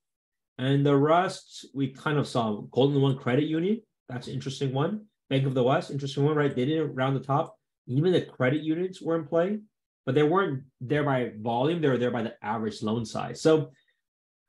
And 0.58 0.86
the 0.86 0.96
rest, 0.96 1.65
we 1.74 1.88
kind 1.88 2.17
of 2.17 2.27
saw 2.27 2.62
Golden 2.72 3.01
One 3.01 3.17
Credit 3.17 3.46
Union. 3.46 3.81
That's 4.10 4.27
an 4.27 4.34
interesting 4.34 4.74
one. 4.74 5.05
Bank 5.29 5.48
of 5.48 5.53
the 5.53 5.63
West, 5.63 5.89
interesting 5.89 6.25
one, 6.25 6.36
right? 6.36 6.53
They 6.53 6.65
didn't 6.65 6.93
round 6.93 7.15
the 7.15 7.22
top. 7.22 7.58
Even 7.88 8.12
the 8.12 8.22
credit 8.22 8.62
units 8.62 9.01
were 9.01 9.15
in 9.15 9.25
play, 9.25 9.60
but 10.05 10.15
they 10.15 10.24
weren't 10.24 10.63
there 10.79 11.03
by 11.03 11.31
volume. 11.39 11.81
They 11.81 11.89
were 11.89 11.98
there 11.98 12.12
by 12.12 12.24
the 12.24 12.36
average 12.43 12.81
loan 12.81 13.05
size. 13.05 13.41
So 13.41 13.72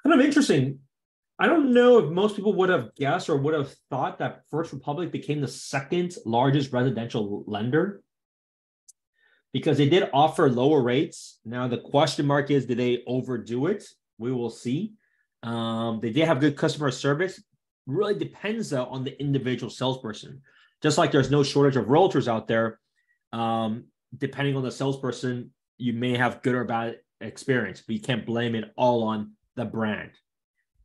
kind 0.02 0.18
of 0.18 0.25
interesting. 0.25 0.80
I 1.38 1.47
don't 1.47 1.73
know 1.73 1.99
if 1.99 2.11
most 2.11 2.37
people 2.37 2.54
would 2.54 2.68
have 2.68 2.94
guessed 2.94 3.28
or 3.28 3.37
would 3.37 3.54
have 3.54 3.75
thought 3.90 4.18
that 4.18 4.42
First 4.50 4.73
Republic 4.73 5.11
became 5.11 5.40
the 5.40 5.49
second 5.49 6.14
largest 6.25 6.73
residential 6.73 7.44
lender 7.47 8.02
because 9.52 9.76
they 9.76 9.88
did 9.88 10.09
offer 10.12 10.49
lower 10.50 10.82
rates. 10.82 11.40
Now, 11.44 11.68
the 11.68 11.78
question 11.78 12.26
mark 12.26 12.50
is 12.50 12.66
did 12.66 12.78
they 12.78 13.02
overdo 13.06 13.66
it? 13.66 13.85
We 14.18 14.32
will 14.32 14.50
see. 14.50 14.92
Um, 15.42 16.00
they 16.00 16.11
did 16.11 16.26
have 16.26 16.40
good 16.40 16.56
customer 16.56 16.90
service. 16.90 17.42
Really 17.87 18.14
depends 18.14 18.71
though 18.71 18.87
on 18.87 19.04
the 19.04 19.21
individual 19.21 19.71
salesperson. 19.71 20.42
Just 20.82 20.99
like 20.99 21.12
there's 21.12 21.30
no 21.30 21.42
shortage 21.42 21.76
of 21.76 21.87
realtors 21.87 22.28
out 22.28 22.49
there, 22.49 22.80
um, 23.32 23.85
depending 24.16 24.57
on 24.57 24.62
the 24.62 24.71
salesperson, 24.71 25.50
you 25.78 25.92
may 25.92 26.16
have 26.16 26.42
good 26.42 26.54
or 26.54 26.64
bad 26.64 26.99
experience, 27.21 27.83
but 27.87 27.95
you 27.95 28.00
can't 28.00 28.26
blame 28.26 28.54
it 28.54 28.73
all 28.76 29.04
on 29.04 29.33
the 29.57 29.64
brand. 29.64 30.11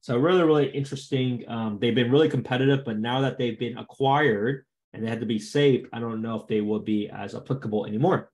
So 0.02 0.18
really, 0.18 0.44
really 0.44 0.70
interesting. 0.70 1.44
Um, 1.48 1.80
they've 1.80 1.96
been 1.96 2.12
really 2.12 2.30
competitive, 2.30 2.86
but 2.86 2.98
now 2.98 3.22
that 3.22 3.38
they've 3.38 3.60
been 3.60 3.78
acquired 3.78 4.66
and 4.94 5.04
they 5.04 5.10
had 5.10 5.20
to 5.20 5.26
be 5.26 5.40
saved, 5.40 5.88
I 5.92 6.00
don't 6.00 6.22
know 6.22 6.40
if 6.40 6.48
they 6.48 6.62
will 6.62 6.80
be 6.80 7.10
as 7.10 7.36
applicable 7.36 7.86
anymore. 7.86 8.32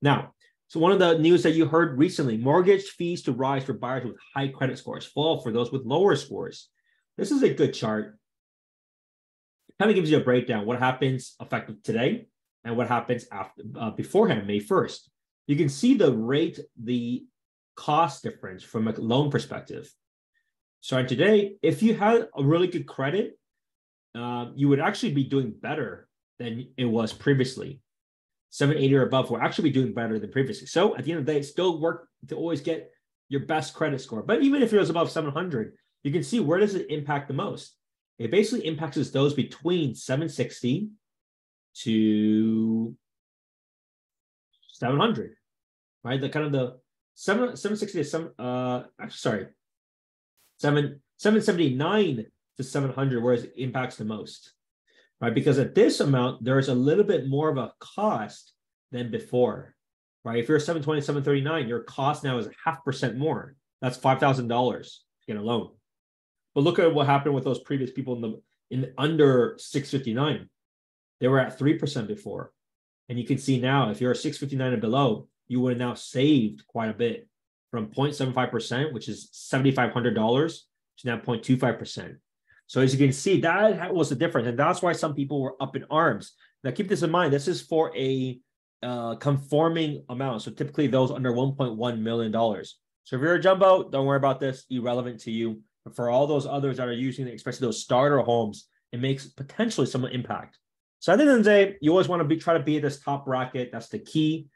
Now, 0.00 0.34
so 0.68 0.78
one 0.78 0.92
of 0.92 1.00
the 1.00 1.18
news 1.18 1.42
that 1.42 1.54
you 1.54 1.66
heard 1.66 1.98
recently, 1.98 2.36
mortgage 2.36 2.84
fees 2.90 3.22
to 3.22 3.32
rise 3.32 3.64
for 3.64 3.72
buyers 3.72 4.04
with 4.04 4.16
high 4.34 4.48
credit 4.48 4.78
scores, 4.78 5.04
fall 5.04 5.40
for 5.40 5.50
those 5.50 5.72
with 5.72 5.84
lower 5.84 6.14
scores. 6.14 6.68
This 7.18 7.32
is 7.32 7.42
a 7.42 7.52
good 7.52 7.74
chart. 7.74 8.16
Kind 9.80 9.90
of 9.90 9.96
gives 9.96 10.10
you 10.10 10.18
a 10.18 10.24
breakdown 10.24 10.66
what 10.66 10.78
happens 10.78 11.34
effective 11.40 11.82
today 11.82 12.28
and 12.64 12.76
what 12.76 12.88
happens 12.88 13.26
after 13.32 13.62
uh, 13.78 13.90
beforehand, 13.90 14.46
May 14.46 14.60
1st. 14.60 15.08
You 15.46 15.56
can 15.56 15.68
see 15.68 15.94
the 15.94 16.12
rate, 16.12 16.60
the 16.80 17.24
cost 17.76 18.22
difference 18.22 18.62
from 18.62 18.88
a 18.88 18.92
loan 18.92 19.30
perspective. 19.30 19.92
So 20.80 21.02
today, 21.04 21.56
if 21.62 21.82
you 21.82 21.94
had 21.94 22.28
a 22.36 22.44
really 22.44 22.68
good 22.68 22.86
credit, 22.86 23.38
uh, 24.14 24.46
you 24.54 24.68
would 24.68 24.80
actually 24.80 25.12
be 25.12 25.24
doing 25.24 25.52
better 25.52 26.08
than 26.38 26.68
it 26.76 26.84
was 26.84 27.12
previously. 27.12 27.80
780 28.50 28.96
or 28.96 29.02
above 29.02 29.30
will 29.30 29.40
actually 29.40 29.70
be 29.70 29.74
doing 29.74 29.94
better 29.94 30.18
than 30.18 30.30
previously. 30.30 30.66
So 30.66 30.96
at 30.96 31.04
the 31.04 31.12
end 31.12 31.20
of 31.20 31.26
the 31.26 31.32
day, 31.32 31.42
still 31.42 31.80
work 31.80 32.08
to 32.28 32.34
always 32.34 32.60
get 32.60 32.90
your 33.28 33.40
best 33.40 33.74
credit 33.74 34.00
score. 34.00 34.22
But 34.22 34.42
even 34.42 34.62
if 34.62 34.72
it 34.72 34.78
was 34.78 34.90
above 34.90 35.10
700, 35.10 35.72
you 36.02 36.12
can 36.12 36.22
see 36.22 36.40
where 36.40 36.58
does 36.58 36.74
it 36.74 36.90
impact 36.90 37.28
the 37.28 37.34
most? 37.34 37.76
It 38.18 38.30
basically 38.30 38.66
impacts 38.66 39.10
those 39.10 39.34
between 39.34 39.94
760 39.94 40.88
to 41.74 42.96
700, 44.72 45.34
right? 46.04 46.20
The 46.20 46.28
kind 46.28 46.46
of 46.46 46.52
the 46.52 46.78
7, 47.14 47.56
760 47.56 47.98
to 47.98 48.04
7, 48.04 48.30
uh, 48.38 48.82
sorry, 49.08 49.46
7 50.60 51.00
779 51.16 52.26
to 52.56 52.62
700 52.62 53.22
whereas 53.22 53.44
it 53.44 53.52
impacts 53.56 53.96
the 53.96 54.04
most 54.04 54.52
right? 55.20 55.34
Because 55.34 55.58
at 55.58 55.74
this 55.74 56.00
amount 56.00 56.44
there's 56.44 56.68
a 56.68 56.74
little 56.74 57.04
bit 57.04 57.28
more 57.28 57.50
of 57.50 57.58
a 57.58 57.72
cost 57.78 58.52
than 58.92 59.10
before 59.10 59.74
right? 60.24 60.38
If 60.38 60.48
you're 60.48 60.60
720 60.60 61.00
739 61.00 61.68
your 61.68 61.80
cost 61.80 62.24
now 62.24 62.38
is 62.38 62.46
a 62.46 62.52
half 62.64 62.84
percent 62.84 63.16
more. 63.16 63.54
That's 63.80 63.98
$5000 63.98 64.46
to 64.46 64.90
get 65.26 65.36
a 65.36 65.42
loan. 65.42 65.70
But 66.54 66.64
look 66.64 66.78
at 66.78 66.92
what 66.92 67.06
happened 67.06 67.34
with 67.34 67.44
those 67.44 67.60
previous 67.60 67.90
people 67.90 68.14
in 68.16 68.20
the 68.20 68.42
in 68.70 68.92
under 68.98 69.56
659 69.58 70.48
they 71.20 71.28
were 71.28 71.38
at 71.38 71.58
3% 71.58 72.06
before 72.06 72.52
and 73.08 73.18
you 73.18 73.26
can 73.26 73.38
see 73.38 73.60
now 73.60 73.90
if 73.90 74.00
you're 74.00 74.12
a 74.12 74.16
659 74.16 74.72
and 74.72 74.80
below 74.80 75.28
you 75.48 75.60
would 75.60 75.72
have 75.72 75.78
now 75.78 75.94
saved 75.94 76.66
quite 76.66 76.90
a 76.90 76.94
bit 76.94 77.28
from 77.70 77.88
0.75%, 77.88 78.92
which 78.92 79.08
is 79.08 79.30
$7,500, 79.32 80.58
to 80.98 81.06
now 81.06 81.18
0.25%. 81.18 82.16
So 82.66 82.80
as 82.80 82.92
you 82.92 83.04
can 83.04 83.12
see, 83.12 83.40
that 83.40 83.92
was 83.92 84.08
the 84.08 84.14
difference. 84.14 84.48
And 84.48 84.58
that's 84.58 84.82
why 84.82 84.92
some 84.92 85.14
people 85.14 85.40
were 85.40 85.60
up 85.60 85.74
in 85.76 85.84
arms. 85.90 86.32
Now 86.62 86.70
keep 86.70 86.88
this 86.88 87.02
in 87.02 87.10
mind. 87.10 87.32
This 87.32 87.48
is 87.48 87.60
for 87.60 87.96
a 87.96 88.38
uh, 88.82 89.16
conforming 89.16 90.04
amount. 90.08 90.42
So 90.42 90.50
typically 90.50 90.86
those 90.86 91.10
under 91.10 91.32
$1.1 91.32 91.98
million. 91.98 92.32
So 92.32 93.16
if 93.16 93.22
you're 93.22 93.34
a 93.34 93.40
jumbo, 93.40 93.88
don't 93.88 94.06
worry 94.06 94.18
about 94.18 94.40
this, 94.40 94.66
irrelevant 94.70 95.20
to 95.22 95.30
you. 95.30 95.62
But 95.84 95.96
for 95.96 96.10
all 96.10 96.26
those 96.26 96.46
others 96.46 96.76
that 96.76 96.86
are 96.86 96.92
using, 96.92 97.26
especially 97.28 97.66
those 97.66 97.82
starter 97.82 98.20
homes, 98.20 98.68
it 98.92 99.00
makes 99.00 99.26
potentially 99.26 99.86
some 99.86 100.04
impact. 100.04 100.58
So 101.00 101.12
at 101.12 101.16
the 101.16 101.22
end 101.22 101.32
of 101.32 101.38
the 101.38 101.50
day, 101.50 101.76
you 101.80 101.90
always 101.90 102.08
want 102.08 102.20
to 102.20 102.28
be 102.28 102.36
try 102.36 102.54
to 102.54 102.62
be 102.62 102.78
this 102.78 103.00
top 103.00 103.24
bracket. 103.24 103.70
That's 103.72 103.88
the 103.88 103.98
key. 103.98 104.46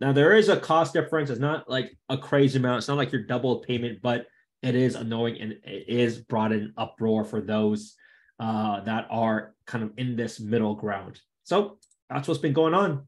Now 0.00 0.12
there 0.12 0.36
is 0.36 0.48
a 0.48 0.58
cost 0.58 0.92
difference. 0.92 1.30
It's 1.30 1.40
not 1.40 1.68
like 1.68 1.96
a 2.08 2.16
crazy 2.16 2.58
amount. 2.58 2.78
It's 2.78 2.88
not 2.88 2.96
like 2.96 3.12
your 3.12 3.24
double 3.24 3.58
payment, 3.58 4.00
but 4.02 4.26
it 4.62 4.74
is 4.74 4.94
annoying 4.94 5.40
and 5.40 5.52
it 5.64 5.88
is 5.88 6.18
brought 6.18 6.52
in 6.52 6.74
uproar 6.76 7.24
for 7.24 7.40
those 7.40 7.94
uh, 8.38 8.80
that 8.80 9.06
are 9.10 9.54
kind 9.66 9.84
of 9.84 9.92
in 9.96 10.16
this 10.16 10.38
middle 10.38 10.74
ground. 10.74 11.20
So 11.44 11.78
that's 12.08 12.28
what's 12.28 12.40
been 12.40 12.52
going 12.52 12.74
on. 12.74 13.06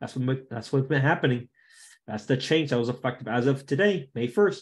That's 0.00 0.16
what 0.16 0.48
that's 0.50 0.72
what's 0.72 0.88
been 0.88 1.02
happening. 1.02 1.48
That's 2.06 2.26
the 2.26 2.36
change 2.36 2.70
that 2.70 2.78
was 2.78 2.88
effective 2.88 3.26
as 3.26 3.46
of 3.46 3.66
today, 3.66 4.10
May 4.14 4.28
1st. 4.28 4.60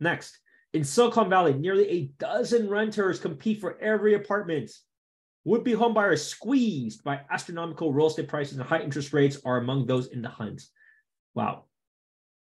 Next, 0.00 0.38
in 0.72 0.84
Silicon 0.84 1.28
Valley, 1.28 1.54
nearly 1.54 1.88
a 1.88 2.10
dozen 2.18 2.68
renters 2.68 3.18
compete 3.18 3.60
for 3.60 3.78
every 3.80 4.14
apartment. 4.14 4.70
Would-be 5.44 5.72
homebuyers 5.72 6.24
squeezed 6.24 7.04
by 7.04 7.20
astronomical 7.30 7.92
real 7.92 8.06
estate 8.06 8.28
prices 8.28 8.56
and 8.56 8.66
high 8.66 8.80
interest 8.80 9.12
rates 9.12 9.38
are 9.44 9.58
among 9.58 9.86
those 9.86 10.06
in 10.06 10.22
the 10.22 10.28
hunt. 10.28 10.62
Wow. 11.34 11.64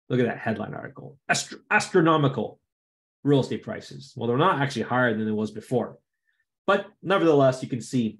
Look 0.09 0.19
at 0.19 0.27
that 0.27 0.37
headline 0.37 0.73
article. 0.73 1.17
Astro- 1.27 1.59
astronomical 1.71 2.59
real 3.23 3.39
estate 3.39 3.63
prices. 3.63 4.13
Well, 4.15 4.27
they're 4.27 4.37
not 4.37 4.61
actually 4.61 4.83
higher 4.83 5.17
than 5.17 5.27
it 5.27 5.31
was 5.31 5.49
before. 5.49 5.97
But 6.67 6.85
nevertheless, 7.01 7.63
you 7.63 7.69
can 7.69 7.81
see 7.81 8.19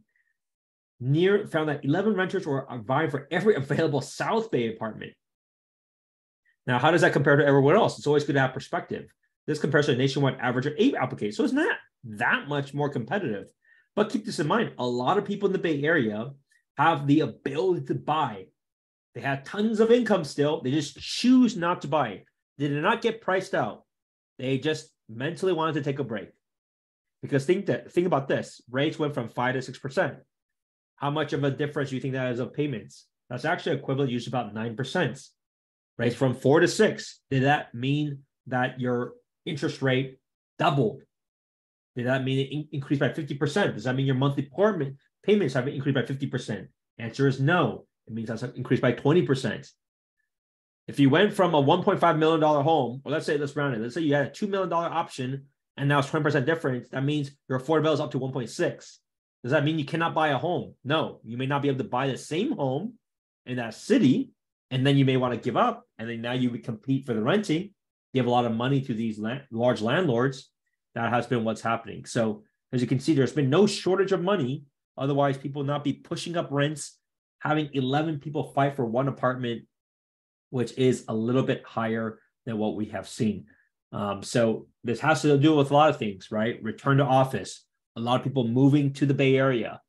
near 1.00 1.48
found 1.48 1.70
that 1.70 1.86
11 1.86 2.16
renters 2.16 2.48
were 2.48 2.68
vying 2.86 3.12
for 3.12 3.28
every 3.30 3.56
available 3.56 4.02
South 4.02 4.50
Bay 4.50 4.74
apartment. 4.74 5.14
Now, 6.66 6.80
how 6.80 6.92
does 6.92 7.02
that 7.02 7.14
compare 7.14 7.36
to 7.36 7.46
everyone 7.46 7.76
else? 7.76 7.98
It's 7.98 8.08
always 8.08 8.24
good 8.24 8.34
to 8.34 8.40
have 8.40 8.54
perspective. 8.54 9.08
This 9.46 9.60
compares 9.60 9.88
to 9.88 9.92
a 9.92 9.98
nationwide 9.98 10.38
average 10.40 10.66
of 10.66 10.74
eight 10.78 10.96
applications. 10.96 11.38
So 11.38 11.44
it's 11.44 11.54
not 11.54 11.76
that 12.06 12.48
much 12.48 12.74
more 12.74 12.90
competitive. 12.90 13.48
But 13.96 14.10
keep 14.10 14.26
this 14.26 14.40
in 14.40 14.48
mind 14.48 14.74
a 14.78 14.86
lot 14.86 15.18
of 15.18 15.26
people 15.26 15.48
in 15.48 15.54
the 15.54 15.60
Bay 15.60 15.82
Area 15.84 16.32
have 16.78 17.06
the 17.06 17.22
ability 17.22 17.86
to 17.86 17.96
buy 17.96 18.48
they 19.14 19.22
have 19.22 19.44
tons 19.44 19.80
of 19.80 19.92
income 19.92 20.24
still. 20.24 20.62
They 20.62 20.72
just 20.72 21.00
choose 21.00 21.56
not 21.56 21.82
to 21.82 21.88
buy. 21.88 22.24
They 22.58 22.68
did 22.68 22.82
not 22.82 23.02
get 23.02 23.22
priced 23.22 23.54
out. 23.54 23.84
They 24.40 24.58
just 24.58 24.90
mentally 25.08 25.54
wanted 25.54 25.76
to 25.76 25.84
take 25.84 26.00
a 26.00 26.04
break. 26.04 26.30
Because 27.22 27.46
think 27.46 27.68
that 27.68 27.92
think 27.92 28.08
about 28.08 28.28
this: 28.28 28.62
rates 28.70 29.00
went 29.00 29.14
from 29.14 29.30
five 29.30 29.54
to 29.54 29.62
six 29.62 29.78
percent. 29.78 30.18
How 30.96 31.12
much 31.12 31.34
of 31.34 31.44
a 31.44 31.52
difference 31.52 31.90
do 31.90 31.96
you 31.96 32.02
think 32.02 32.14
that 32.14 32.32
is 32.32 32.40
of 32.40 32.54
payments? 32.54 33.06
That's 33.30 33.46
actually 33.46 33.78
equivalent 33.78 34.12
to 34.12 34.30
about 34.30 34.54
9%, 34.54 35.30
right? 35.98 36.14
From 36.14 36.36
four 36.36 36.60
to 36.60 36.68
six. 36.68 37.20
Did 37.32 37.44
that 37.44 37.74
mean 37.74 38.20
that 38.48 38.80
your 38.80 39.14
interest 39.46 39.82
rate 39.82 40.20
doubled? 40.60 41.02
Did 41.96 42.08
that 42.08 42.24
mean 42.24 42.40
it 42.40 42.52
in- 42.52 42.68
increased 42.72 43.00
by 43.00 43.10
50%? 43.10 43.74
Does 43.74 43.84
that 43.84 43.96
mean 43.96 44.06
your 44.06 44.16
monthly 44.16 44.50
payment 44.56 44.98
payments 45.24 45.54
have 45.54 45.68
increased 45.68 45.96
by 45.96 46.02
50%? 46.02 46.68
Answer 47.00 47.28
is 47.28 47.40
no. 47.40 47.86
It 48.08 48.14
means 48.14 48.30
that's 48.30 48.44
increased 48.44 48.82
by 48.82 48.94
20%. 48.94 49.68
If 50.88 51.00
you 51.00 51.10
went 51.10 51.34
from 51.34 51.54
a 51.54 51.64
$1.5 51.64 52.18
million 52.18 52.42
home, 52.42 53.02
or 53.06 53.12
let's 53.12 53.26
say 53.26 53.38
let's 53.38 53.56
round 53.56 53.76
it, 53.76 53.82
let's 53.82 53.94
say 53.94 54.02
you 54.02 54.16
had 54.16 54.28
a 54.28 54.32
$2 54.32 54.50
million 54.50 54.74
option 54.74 55.46
and 55.78 55.90
now 55.90 56.00
it's 56.00 56.10
20% 56.10 56.46
difference, 56.46 56.90
that 56.90 57.04
means 57.04 57.32
your 57.50 57.60
affordability 57.60 57.94
is 57.94 58.00
up 58.00 58.12
to 58.12 58.20
1.6. 58.20 58.50
Does 59.44 59.52
that 59.52 59.64
mean 59.64 59.80
you 59.80 59.86
cannot 59.86 60.14
buy 60.14 60.30
a 60.30 60.38
home? 60.38 60.76
No, 60.84 61.20
you 61.24 61.38
may 61.38 61.46
not 61.46 61.62
be 61.62 61.68
able 61.68 61.80
to 61.80 61.90
buy 61.90 62.08
the 62.08 62.18
same 62.18 62.52
home 62.52 62.94
in 63.46 63.58
that 63.58 63.74
city, 63.74 64.32
and 64.72 64.86
then 64.86 64.98
you 64.98 65.06
may 65.06 65.18
want 65.18 65.34
to 65.34 65.40
give 65.40 65.58
up, 65.58 65.84
and 65.98 66.10
then 66.10 66.22
now 66.22 66.34
you 66.34 66.50
would 66.50 66.64
compete 66.64 67.06
for 67.06 67.14
the 67.14 67.22
renting, 67.22 67.74
give 68.14 68.26
a 68.26 68.30
lot 68.30 68.46
of 68.46 68.54
money 68.54 68.82
to 68.82 68.94
these 68.94 69.20
land, 69.20 69.44
large 69.52 69.82
landlords. 69.82 70.50
That 70.96 71.12
has 71.12 71.28
been 71.28 71.44
what's 71.44 71.62
happening. 71.62 72.06
So 72.06 72.44
as 72.72 72.82
you 72.82 72.88
can 72.88 73.00
see, 73.00 73.14
there's 73.14 73.34
been 73.34 73.50
no 73.50 73.68
shortage 73.68 74.12
of 74.12 74.22
money. 74.22 74.66
Otherwise, 74.98 75.38
people 75.38 75.62
would 75.62 75.68
not 75.68 75.84
be 75.84 75.94
pushing 75.94 76.38
up 76.38 76.48
rents, 76.52 76.98
having 77.40 77.70
11 77.74 78.20
people 78.20 78.52
fight 78.54 78.76
for 78.76 78.86
one 78.86 79.08
apartment, 79.08 79.64
which 80.50 80.78
is 80.78 81.06
a 81.08 81.14
little 81.14 81.44
bit 81.44 81.64
higher 81.66 82.20
than 82.46 82.58
what 82.58 82.76
we 82.76 82.86
have 82.86 83.08
seen. 83.08 83.46
Um, 83.92 84.24
so 84.24 84.68
this 84.84 85.00
has 85.00 85.22
to 85.22 85.38
do 85.38 85.56
with 85.56 85.72
a 85.72 85.74
lot 85.74 85.90
of 85.90 85.98
things, 85.98 86.30
right? 86.32 86.62
Return 86.64 86.98
to 86.98 87.06
office, 87.06 87.64
a 87.96 88.00
lot 88.00 88.20
of 88.20 88.24
people 88.24 88.48
moving 88.48 88.94
to 88.94 89.06
the 89.06 89.14
Bay 89.14 89.36
Area, 89.36 89.82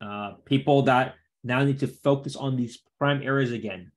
uh, 0.00 0.34
people 0.44 0.82
that 0.82 1.14
now 1.42 1.64
need 1.64 1.80
to 1.80 1.88
focus 1.88 2.36
on 2.36 2.56
these 2.56 2.80
prime 2.98 3.22
areas 3.22 3.52
again. 3.52 3.90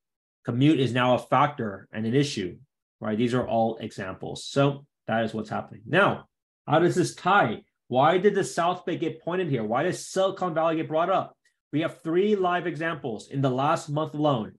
Commute 0.45 0.79
is 0.79 0.93
now 0.93 1.13
a 1.13 1.19
factor 1.19 1.87
and 1.91 2.07
an 2.07 2.15
issue, 2.15 2.57
right? 2.99 3.17
These 3.17 3.35
are 3.35 3.47
all 3.47 3.77
examples. 3.77 4.45
So 4.45 4.85
that 5.11 5.25
is 5.25 5.33
what's 5.33 5.49
happening. 5.49 5.81
Now, 5.85 6.25
how 6.65 6.79
does 6.79 6.95
this 6.95 7.13
tie? 7.13 7.63
Why 7.89 8.17
did 8.17 8.33
the 8.33 8.45
South 8.45 8.85
Bay 8.85 8.95
get 8.95 9.21
pointed 9.21 9.49
here? 9.49 9.63
Why 9.63 9.83
does 9.83 10.07
Silicon 10.07 10.53
Valley 10.53 10.77
get 10.77 10.87
brought 10.87 11.09
up? 11.09 11.35
We 11.73 11.81
have 11.81 12.01
three 12.01 12.37
live 12.37 12.65
examples 12.65 13.27
in 13.29 13.41
the 13.41 13.49
last 13.49 13.89
month 13.89 14.13
alone. 14.13 14.53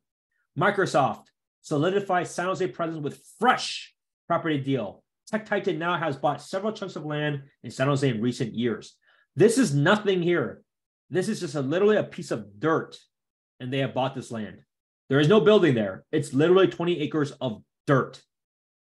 Microsoft 0.58 1.24
solidifies 1.62 2.30
San 2.30 2.46
Jose 2.46 2.66
presence 2.68 3.02
with 3.02 3.24
fresh 3.38 3.94
property 4.28 4.58
deal. 4.58 5.02
Tech 5.26 5.46
Titan 5.46 5.78
now 5.78 5.96
has 5.96 6.16
bought 6.16 6.42
several 6.42 6.74
chunks 6.74 6.96
of 6.96 7.06
land 7.06 7.44
in 7.62 7.70
San 7.70 7.86
Jose 7.86 8.06
in 8.06 8.20
recent 8.20 8.52
years. 8.52 8.96
This 9.34 9.56
is 9.56 9.74
nothing 9.74 10.20
here. 10.20 10.62
This 11.08 11.30
is 11.30 11.40
just 11.40 11.54
a, 11.54 11.62
literally 11.62 11.96
a 11.96 12.04
piece 12.04 12.30
of 12.30 12.60
dirt, 12.60 12.98
and 13.58 13.72
they 13.72 13.78
have 13.78 13.94
bought 13.94 14.14
this 14.14 14.30
land. 14.30 14.58
There 15.08 15.20
is 15.20 15.28
no 15.28 15.40
building 15.40 15.74
there. 15.74 16.04
It's 16.12 16.34
literally 16.34 16.68
20 16.68 17.00
acres 17.00 17.32
of 17.40 17.62
dirt. 17.86 18.20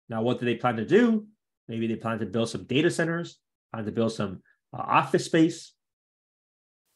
Now, 0.10 0.24
what 0.24 0.40
do 0.40 0.46
they 0.46 0.56
plan 0.56 0.78
to 0.78 0.86
do? 0.86 1.28
Maybe 1.68 1.88
they 1.88 1.96
plan 1.96 2.20
to 2.20 2.26
build 2.26 2.50
some 2.50 2.66
data 2.66 2.92
centers, 2.92 3.38
plan 3.72 3.86
to 3.86 3.92
build 3.92 4.12
some 4.12 4.42
uh, 4.74 4.82
office 4.82 5.26
space. 5.26 5.74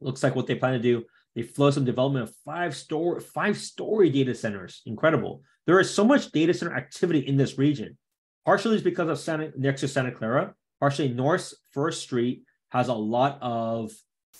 Looks 0.01 0.23
like 0.23 0.35
what 0.35 0.47
they 0.47 0.55
plan 0.55 0.73
to 0.73 0.79
do. 0.79 1.05
They 1.35 1.43
flow 1.43 1.71
some 1.71 1.85
development 1.85 2.29
of 2.29 2.35
five 2.43 2.75
story 2.75 3.21
five 3.21 3.57
story 3.57 4.09
data 4.09 4.33
centers. 4.35 4.81
Incredible. 4.85 5.41
There 5.65 5.79
is 5.79 5.93
so 5.93 6.03
much 6.03 6.31
data 6.31 6.53
center 6.53 6.75
activity 6.75 7.19
in 7.19 7.37
this 7.37 7.57
region. 7.57 7.97
Partially 8.45 8.77
is 8.77 8.81
because 8.81 9.09
of 9.09 9.19
Santa, 9.19 9.51
next 9.57 9.81
to 9.81 9.87
Santa 9.87 10.11
Clara. 10.11 10.55
Partially, 10.79 11.09
North 11.09 11.53
First 11.71 12.01
Street 12.01 12.43
has 12.69 12.87
a 12.87 12.93
lot 12.93 13.37
of 13.41 13.91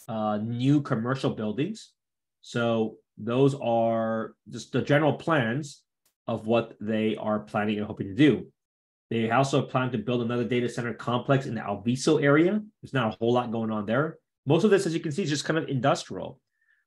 uh, 0.08 0.38
new 0.38 0.82
commercial 0.82 1.32
buildings. 1.32 1.92
So 2.42 2.98
those 3.18 3.56
are 3.56 4.34
just 4.50 4.72
the 4.72 4.82
general 4.82 5.14
plans 5.14 5.82
of 6.28 6.48
what 6.48 6.76
they 6.80 7.16
are 7.16 7.40
planning 7.40 7.78
and 7.78 7.86
hoping 7.86 8.08
to 8.08 8.16
do. 8.16 8.48
They 9.10 9.32
also 9.32 9.62
plan 9.62 9.92
to 9.92 9.98
build 9.98 10.22
another 10.22 10.44
data 10.44 10.68
center 10.68 10.94
complex 10.94 11.46
in 11.46 11.56
the 11.56 11.62
Alviso 11.62 12.22
area. 12.22 12.62
There's 12.82 12.94
not 12.94 13.14
a 13.14 13.18
whole 13.18 13.34
lot 13.34 13.52
going 13.52 13.72
on 13.72 13.86
there. 13.86 14.18
Most 14.46 14.64
of 14.64 14.70
this, 14.70 14.86
as 14.86 14.94
you 14.94 15.00
can 15.00 15.12
see, 15.12 15.24
is 15.24 15.30
just 15.30 15.46
kind 15.46 15.58
of 15.58 15.70
industrial. 15.70 16.40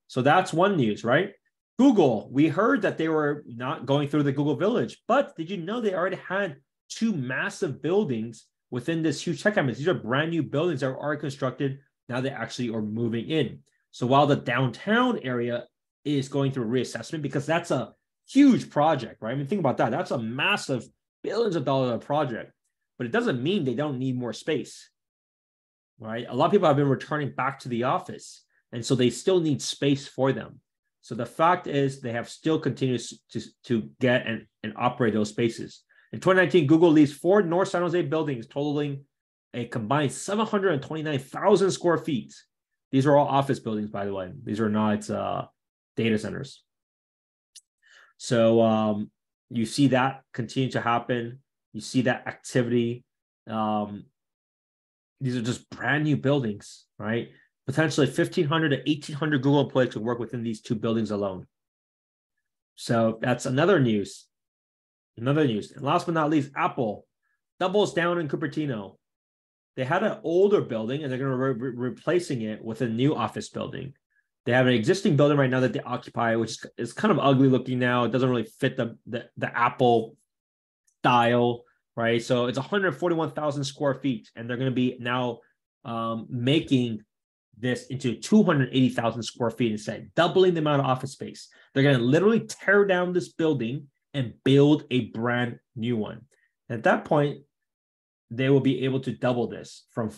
So 0.06 0.22
that's 0.22 0.52
one 0.52 0.76
news, 0.76 1.04
right? 1.04 1.32
Google, 1.78 2.28
we 2.30 2.48
heard 2.48 2.82
that 2.82 2.98
they 2.98 3.08
were 3.08 3.42
not 3.46 3.86
going 3.86 4.08
through 4.08 4.24
the 4.24 4.32
Google 4.32 4.56
Village, 4.56 5.00
but 5.08 5.34
did 5.36 5.50
you 5.50 5.56
know 5.56 5.80
they 5.80 5.94
already 5.94 6.16
had 6.16 6.56
two 6.90 7.12
massive 7.12 7.80
buildings 7.80 8.44
within 8.70 9.02
this 9.02 9.22
huge 9.22 9.42
tech 9.42 9.54
campus? 9.54 9.78
These 9.78 9.88
are 9.88 9.94
brand 9.94 10.30
new 10.30 10.42
buildings 10.42 10.80
that 10.80 10.88
are 10.88 10.98
already 10.98 11.20
constructed. 11.20 11.78
Now 12.08 12.20
they 12.20 12.30
actually 12.30 12.68
are 12.70 12.82
moving 12.82 13.30
in. 13.30 13.60
So 13.92 14.06
while 14.06 14.26
the 14.26 14.36
downtown 14.36 15.20
area 15.20 15.64
is 16.04 16.28
going 16.28 16.52
through 16.52 16.66
reassessment, 16.66 17.22
because 17.22 17.46
that's 17.46 17.70
a 17.70 17.94
huge 18.28 18.68
project, 18.68 19.22
right? 19.22 19.32
I 19.32 19.34
mean, 19.34 19.46
think 19.46 19.60
about 19.60 19.78
that. 19.78 19.90
That's 19.90 20.10
a 20.10 20.18
massive 20.18 20.86
billions 21.22 21.56
of 21.56 21.64
dollars 21.64 21.94
a 21.94 21.98
project, 21.98 22.52
but 22.98 23.06
it 23.06 23.12
doesn't 23.12 23.42
mean 23.42 23.64
they 23.64 23.74
don't 23.74 23.98
need 23.98 24.18
more 24.18 24.32
space, 24.32 24.90
right? 25.98 26.26
A 26.28 26.34
lot 26.34 26.46
of 26.46 26.52
people 26.52 26.68
have 26.68 26.76
been 26.76 26.88
returning 26.88 27.32
back 27.34 27.60
to 27.60 27.68
the 27.68 27.84
office, 27.84 28.44
and 28.72 28.84
so 28.84 28.94
they 28.94 29.10
still 29.10 29.40
need 29.40 29.62
space 29.62 30.06
for 30.06 30.32
them. 30.32 30.60
So 31.02 31.14
the 31.14 31.26
fact 31.26 31.66
is, 31.66 32.00
they 32.00 32.12
have 32.12 32.28
still 32.28 32.58
continued 32.58 33.02
to, 33.32 33.40
to 33.64 33.90
get 34.00 34.26
and, 34.26 34.46
and 34.62 34.74
operate 34.76 35.14
those 35.14 35.30
spaces. 35.30 35.82
In 36.12 36.20
2019, 36.20 36.66
Google 36.66 36.90
leased 36.90 37.20
four 37.20 37.42
North 37.42 37.68
San 37.68 37.82
Jose 37.82 38.02
buildings 38.02 38.46
totaling 38.46 39.04
a 39.54 39.64
combined 39.64 40.12
729,000 40.12 41.70
square 41.70 41.98
feet. 41.98 42.34
These 42.92 43.06
are 43.06 43.16
all 43.16 43.26
office 43.26 43.60
buildings, 43.60 43.90
by 43.90 44.04
the 44.04 44.14
way. 44.14 44.30
These 44.44 44.60
are 44.60 44.68
not 44.68 45.08
uh, 45.08 45.46
data 45.96 46.18
centers. 46.18 46.62
So 48.18 48.60
um, 48.60 49.10
you 49.50 49.66
see 49.66 49.88
that 49.88 50.22
continue 50.32 50.70
to 50.70 50.80
happen. 50.80 51.40
You 51.72 51.80
see 51.80 52.02
that 52.02 52.26
activity. 52.26 53.04
Um, 53.48 54.04
these 55.20 55.36
are 55.36 55.42
just 55.42 55.68
brand 55.70 56.04
new 56.04 56.16
buildings, 56.16 56.86
right? 56.98 57.28
Potentially 57.66 58.06
1,500 58.06 58.68
to 58.70 58.76
1,800 58.76 59.42
Google 59.42 59.60
employees 59.60 59.92
could 59.92 60.02
work 60.02 60.18
within 60.18 60.42
these 60.42 60.60
two 60.60 60.74
buildings 60.74 61.10
alone. 61.10 61.46
So 62.76 63.18
that's 63.20 63.46
another 63.46 63.78
news. 63.80 64.26
Another 65.16 65.46
news. 65.46 65.72
And 65.72 65.82
last 65.82 66.06
but 66.06 66.14
not 66.14 66.30
least, 66.30 66.52
Apple 66.56 67.06
doubles 67.58 67.92
down 67.92 68.18
in 68.18 68.28
Cupertino. 68.28 68.96
They 69.76 69.84
had 69.84 70.02
an 70.02 70.18
older 70.24 70.60
building 70.62 71.02
and 71.02 71.10
they're 71.10 71.18
going 71.18 71.30
to 71.30 71.54
be 71.54 71.60
re- 71.60 71.90
replacing 71.90 72.42
it 72.42 72.64
with 72.64 72.80
a 72.80 72.88
new 72.88 73.14
office 73.14 73.48
building. 73.48 73.94
They 74.50 74.56
have 74.56 74.66
an 74.66 74.72
existing 74.72 75.14
building 75.14 75.38
right 75.38 75.48
now 75.48 75.60
that 75.60 75.72
they 75.72 75.78
occupy, 75.78 76.34
which 76.34 76.56
is 76.76 76.92
kind 76.92 77.12
of 77.12 77.20
ugly 77.20 77.46
looking 77.46 77.78
now. 77.78 78.02
It 78.02 78.10
doesn't 78.10 78.28
really 78.28 78.48
fit 78.58 78.76
the 78.76 78.98
the, 79.06 79.26
the 79.36 79.56
Apple 79.56 80.16
style, 80.98 81.62
right? 81.94 82.20
So 82.20 82.46
it's 82.46 82.58
141,000 82.58 83.62
square 83.62 83.94
feet, 83.94 84.28
and 84.34 84.50
they're 84.50 84.56
going 84.56 84.68
to 84.68 84.74
be 84.74 84.96
now 84.98 85.38
um, 85.84 86.26
making 86.28 87.04
this 87.56 87.86
into 87.86 88.16
280,000 88.16 89.22
square 89.22 89.50
feet 89.50 89.70
instead, 89.70 90.10
doubling 90.16 90.54
the 90.54 90.60
amount 90.62 90.80
of 90.80 90.86
office 90.88 91.12
space. 91.12 91.48
They're 91.72 91.84
going 91.84 91.98
to 91.98 92.02
literally 92.02 92.40
tear 92.40 92.84
down 92.84 93.12
this 93.12 93.28
building 93.28 93.86
and 94.14 94.34
build 94.42 94.82
a 94.90 95.10
brand 95.10 95.60
new 95.76 95.96
one. 95.96 96.22
At 96.68 96.82
that 96.82 97.04
point, 97.04 97.42
they 98.32 98.50
will 98.50 98.58
be 98.58 98.84
able 98.84 98.98
to 99.02 99.12
double 99.12 99.46
this 99.46 99.86
from 99.92 100.10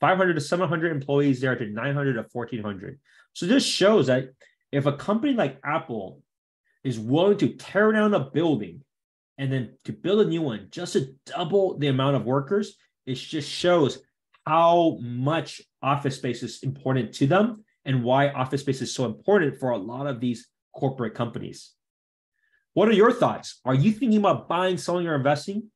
500 0.00 0.34
to 0.34 0.40
700 0.40 0.92
employees 0.92 1.40
there 1.40 1.56
to 1.56 1.66
900 1.66 2.14
to 2.14 2.26
1400. 2.30 3.00
So 3.32 3.46
this 3.46 3.64
shows 3.64 4.06
that 4.06 4.30
if 4.72 4.86
a 4.86 4.92
company 4.92 5.32
like 5.32 5.58
Apple 5.64 6.22
is 6.84 6.98
willing 6.98 7.38
to 7.38 7.54
tear 7.54 7.92
down 7.92 8.14
a 8.14 8.20
building 8.20 8.82
and 9.38 9.52
then 9.52 9.76
to 9.84 9.92
build 9.92 10.20
a 10.20 10.28
new 10.28 10.42
one 10.42 10.68
just 10.70 10.94
to 10.94 11.14
double 11.26 11.78
the 11.78 11.88
amount 11.88 12.16
of 12.16 12.24
workers, 12.24 12.76
it 13.06 13.14
just 13.14 13.50
shows 13.50 13.98
how 14.46 14.98
much 15.00 15.60
office 15.82 16.16
space 16.16 16.42
is 16.42 16.62
important 16.62 17.12
to 17.14 17.26
them 17.26 17.64
and 17.84 18.02
why 18.02 18.28
office 18.30 18.60
space 18.60 18.80
is 18.80 18.94
so 18.94 19.04
important 19.04 19.58
for 19.58 19.70
a 19.70 19.78
lot 19.78 20.06
of 20.06 20.20
these 20.20 20.48
corporate 20.74 21.14
companies. 21.14 21.72
What 22.74 22.88
are 22.88 22.92
your 22.92 23.12
thoughts? 23.12 23.60
Are 23.64 23.74
you 23.74 23.90
thinking 23.92 24.18
about 24.18 24.48
buying, 24.48 24.76
selling, 24.76 25.06
or 25.06 25.14
investing? 25.14 25.70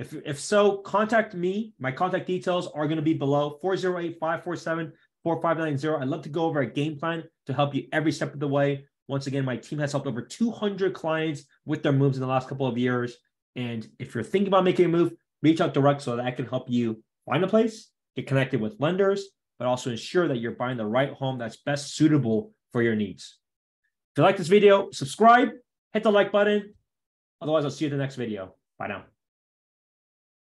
If, 0.00 0.14
if 0.24 0.40
so, 0.40 0.78
contact 0.78 1.34
me. 1.34 1.74
My 1.78 1.92
contact 1.92 2.26
details 2.26 2.68
are 2.68 2.86
going 2.86 2.96
to 2.96 3.02
be 3.02 3.12
below 3.12 3.58
408 3.60 4.18
547 4.18 4.92
4590. 5.22 6.02
I'd 6.02 6.08
love 6.08 6.22
to 6.22 6.30
go 6.30 6.46
over 6.46 6.60
a 6.60 6.66
game 6.66 6.98
plan 6.98 7.24
to 7.46 7.52
help 7.52 7.74
you 7.74 7.86
every 7.92 8.10
step 8.10 8.32
of 8.32 8.40
the 8.40 8.48
way. 8.48 8.86
Once 9.08 9.26
again, 9.26 9.44
my 9.44 9.58
team 9.58 9.78
has 9.78 9.92
helped 9.92 10.06
over 10.06 10.22
200 10.22 10.94
clients 10.94 11.42
with 11.66 11.82
their 11.82 11.92
moves 11.92 12.16
in 12.16 12.22
the 12.22 12.26
last 12.26 12.48
couple 12.48 12.66
of 12.66 12.78
years. 12.78 13.14
And 13.56 13.86
if 13.98 14.14
you're 14.14 14.24
thinking 14.24 14.48
about 14.48 14.64
making 14.64 14.86
a 14.86 14.88
move, 14.88 15.12
reach 15.42 15.60
out 15.60 15.74
direct 15.74 16.00
so 16.00 16.16
that 16.16 16.24
I 16.24 16.30
can 16.30 16.46
help 16.46 16.70
you 16.70 17.02
find 17.26 17.44
a 17.44 17.48
place, 17.48 17.90
get 18.16 18.26
connected 18.26 18.58
with 18.58 18.80
lenders, 18.80 19.26
but 19.58 19.68
also 19.68 19.90
ensure 19.90 20.28
that 20.28 20.38
you're 20.38 20.52
buying 20.52 20.78
the 20.78 20.86
right 20.86 21.12
home 21.12 21.36
that's 21.36 21.58
best 21.58 21.94
suitable 21.94 22.54
for 22.72 22.80
your 22.80 22.96
needs. 22.96 23.36
If 24.12 24.18
you 24.18 24.24
like 24.24 24.38
this 24.38 24.48
video, 24.48 24.90
subscribe, 24.92 25.50
hit 25.92 26.04
the 26.04 26.10
like 26.10 26.32
button. 26.32 26.72
Otherwise, 27.42 27.64
I'll 27.64 27.70
see 27.70 27.84
you 27.84 27.90
in 27.90 27.98
the 27.98 28.02
next 28.02 28.16
video. 28.16 28.54
Bye 28.78 28.88
now. 28.88 29.04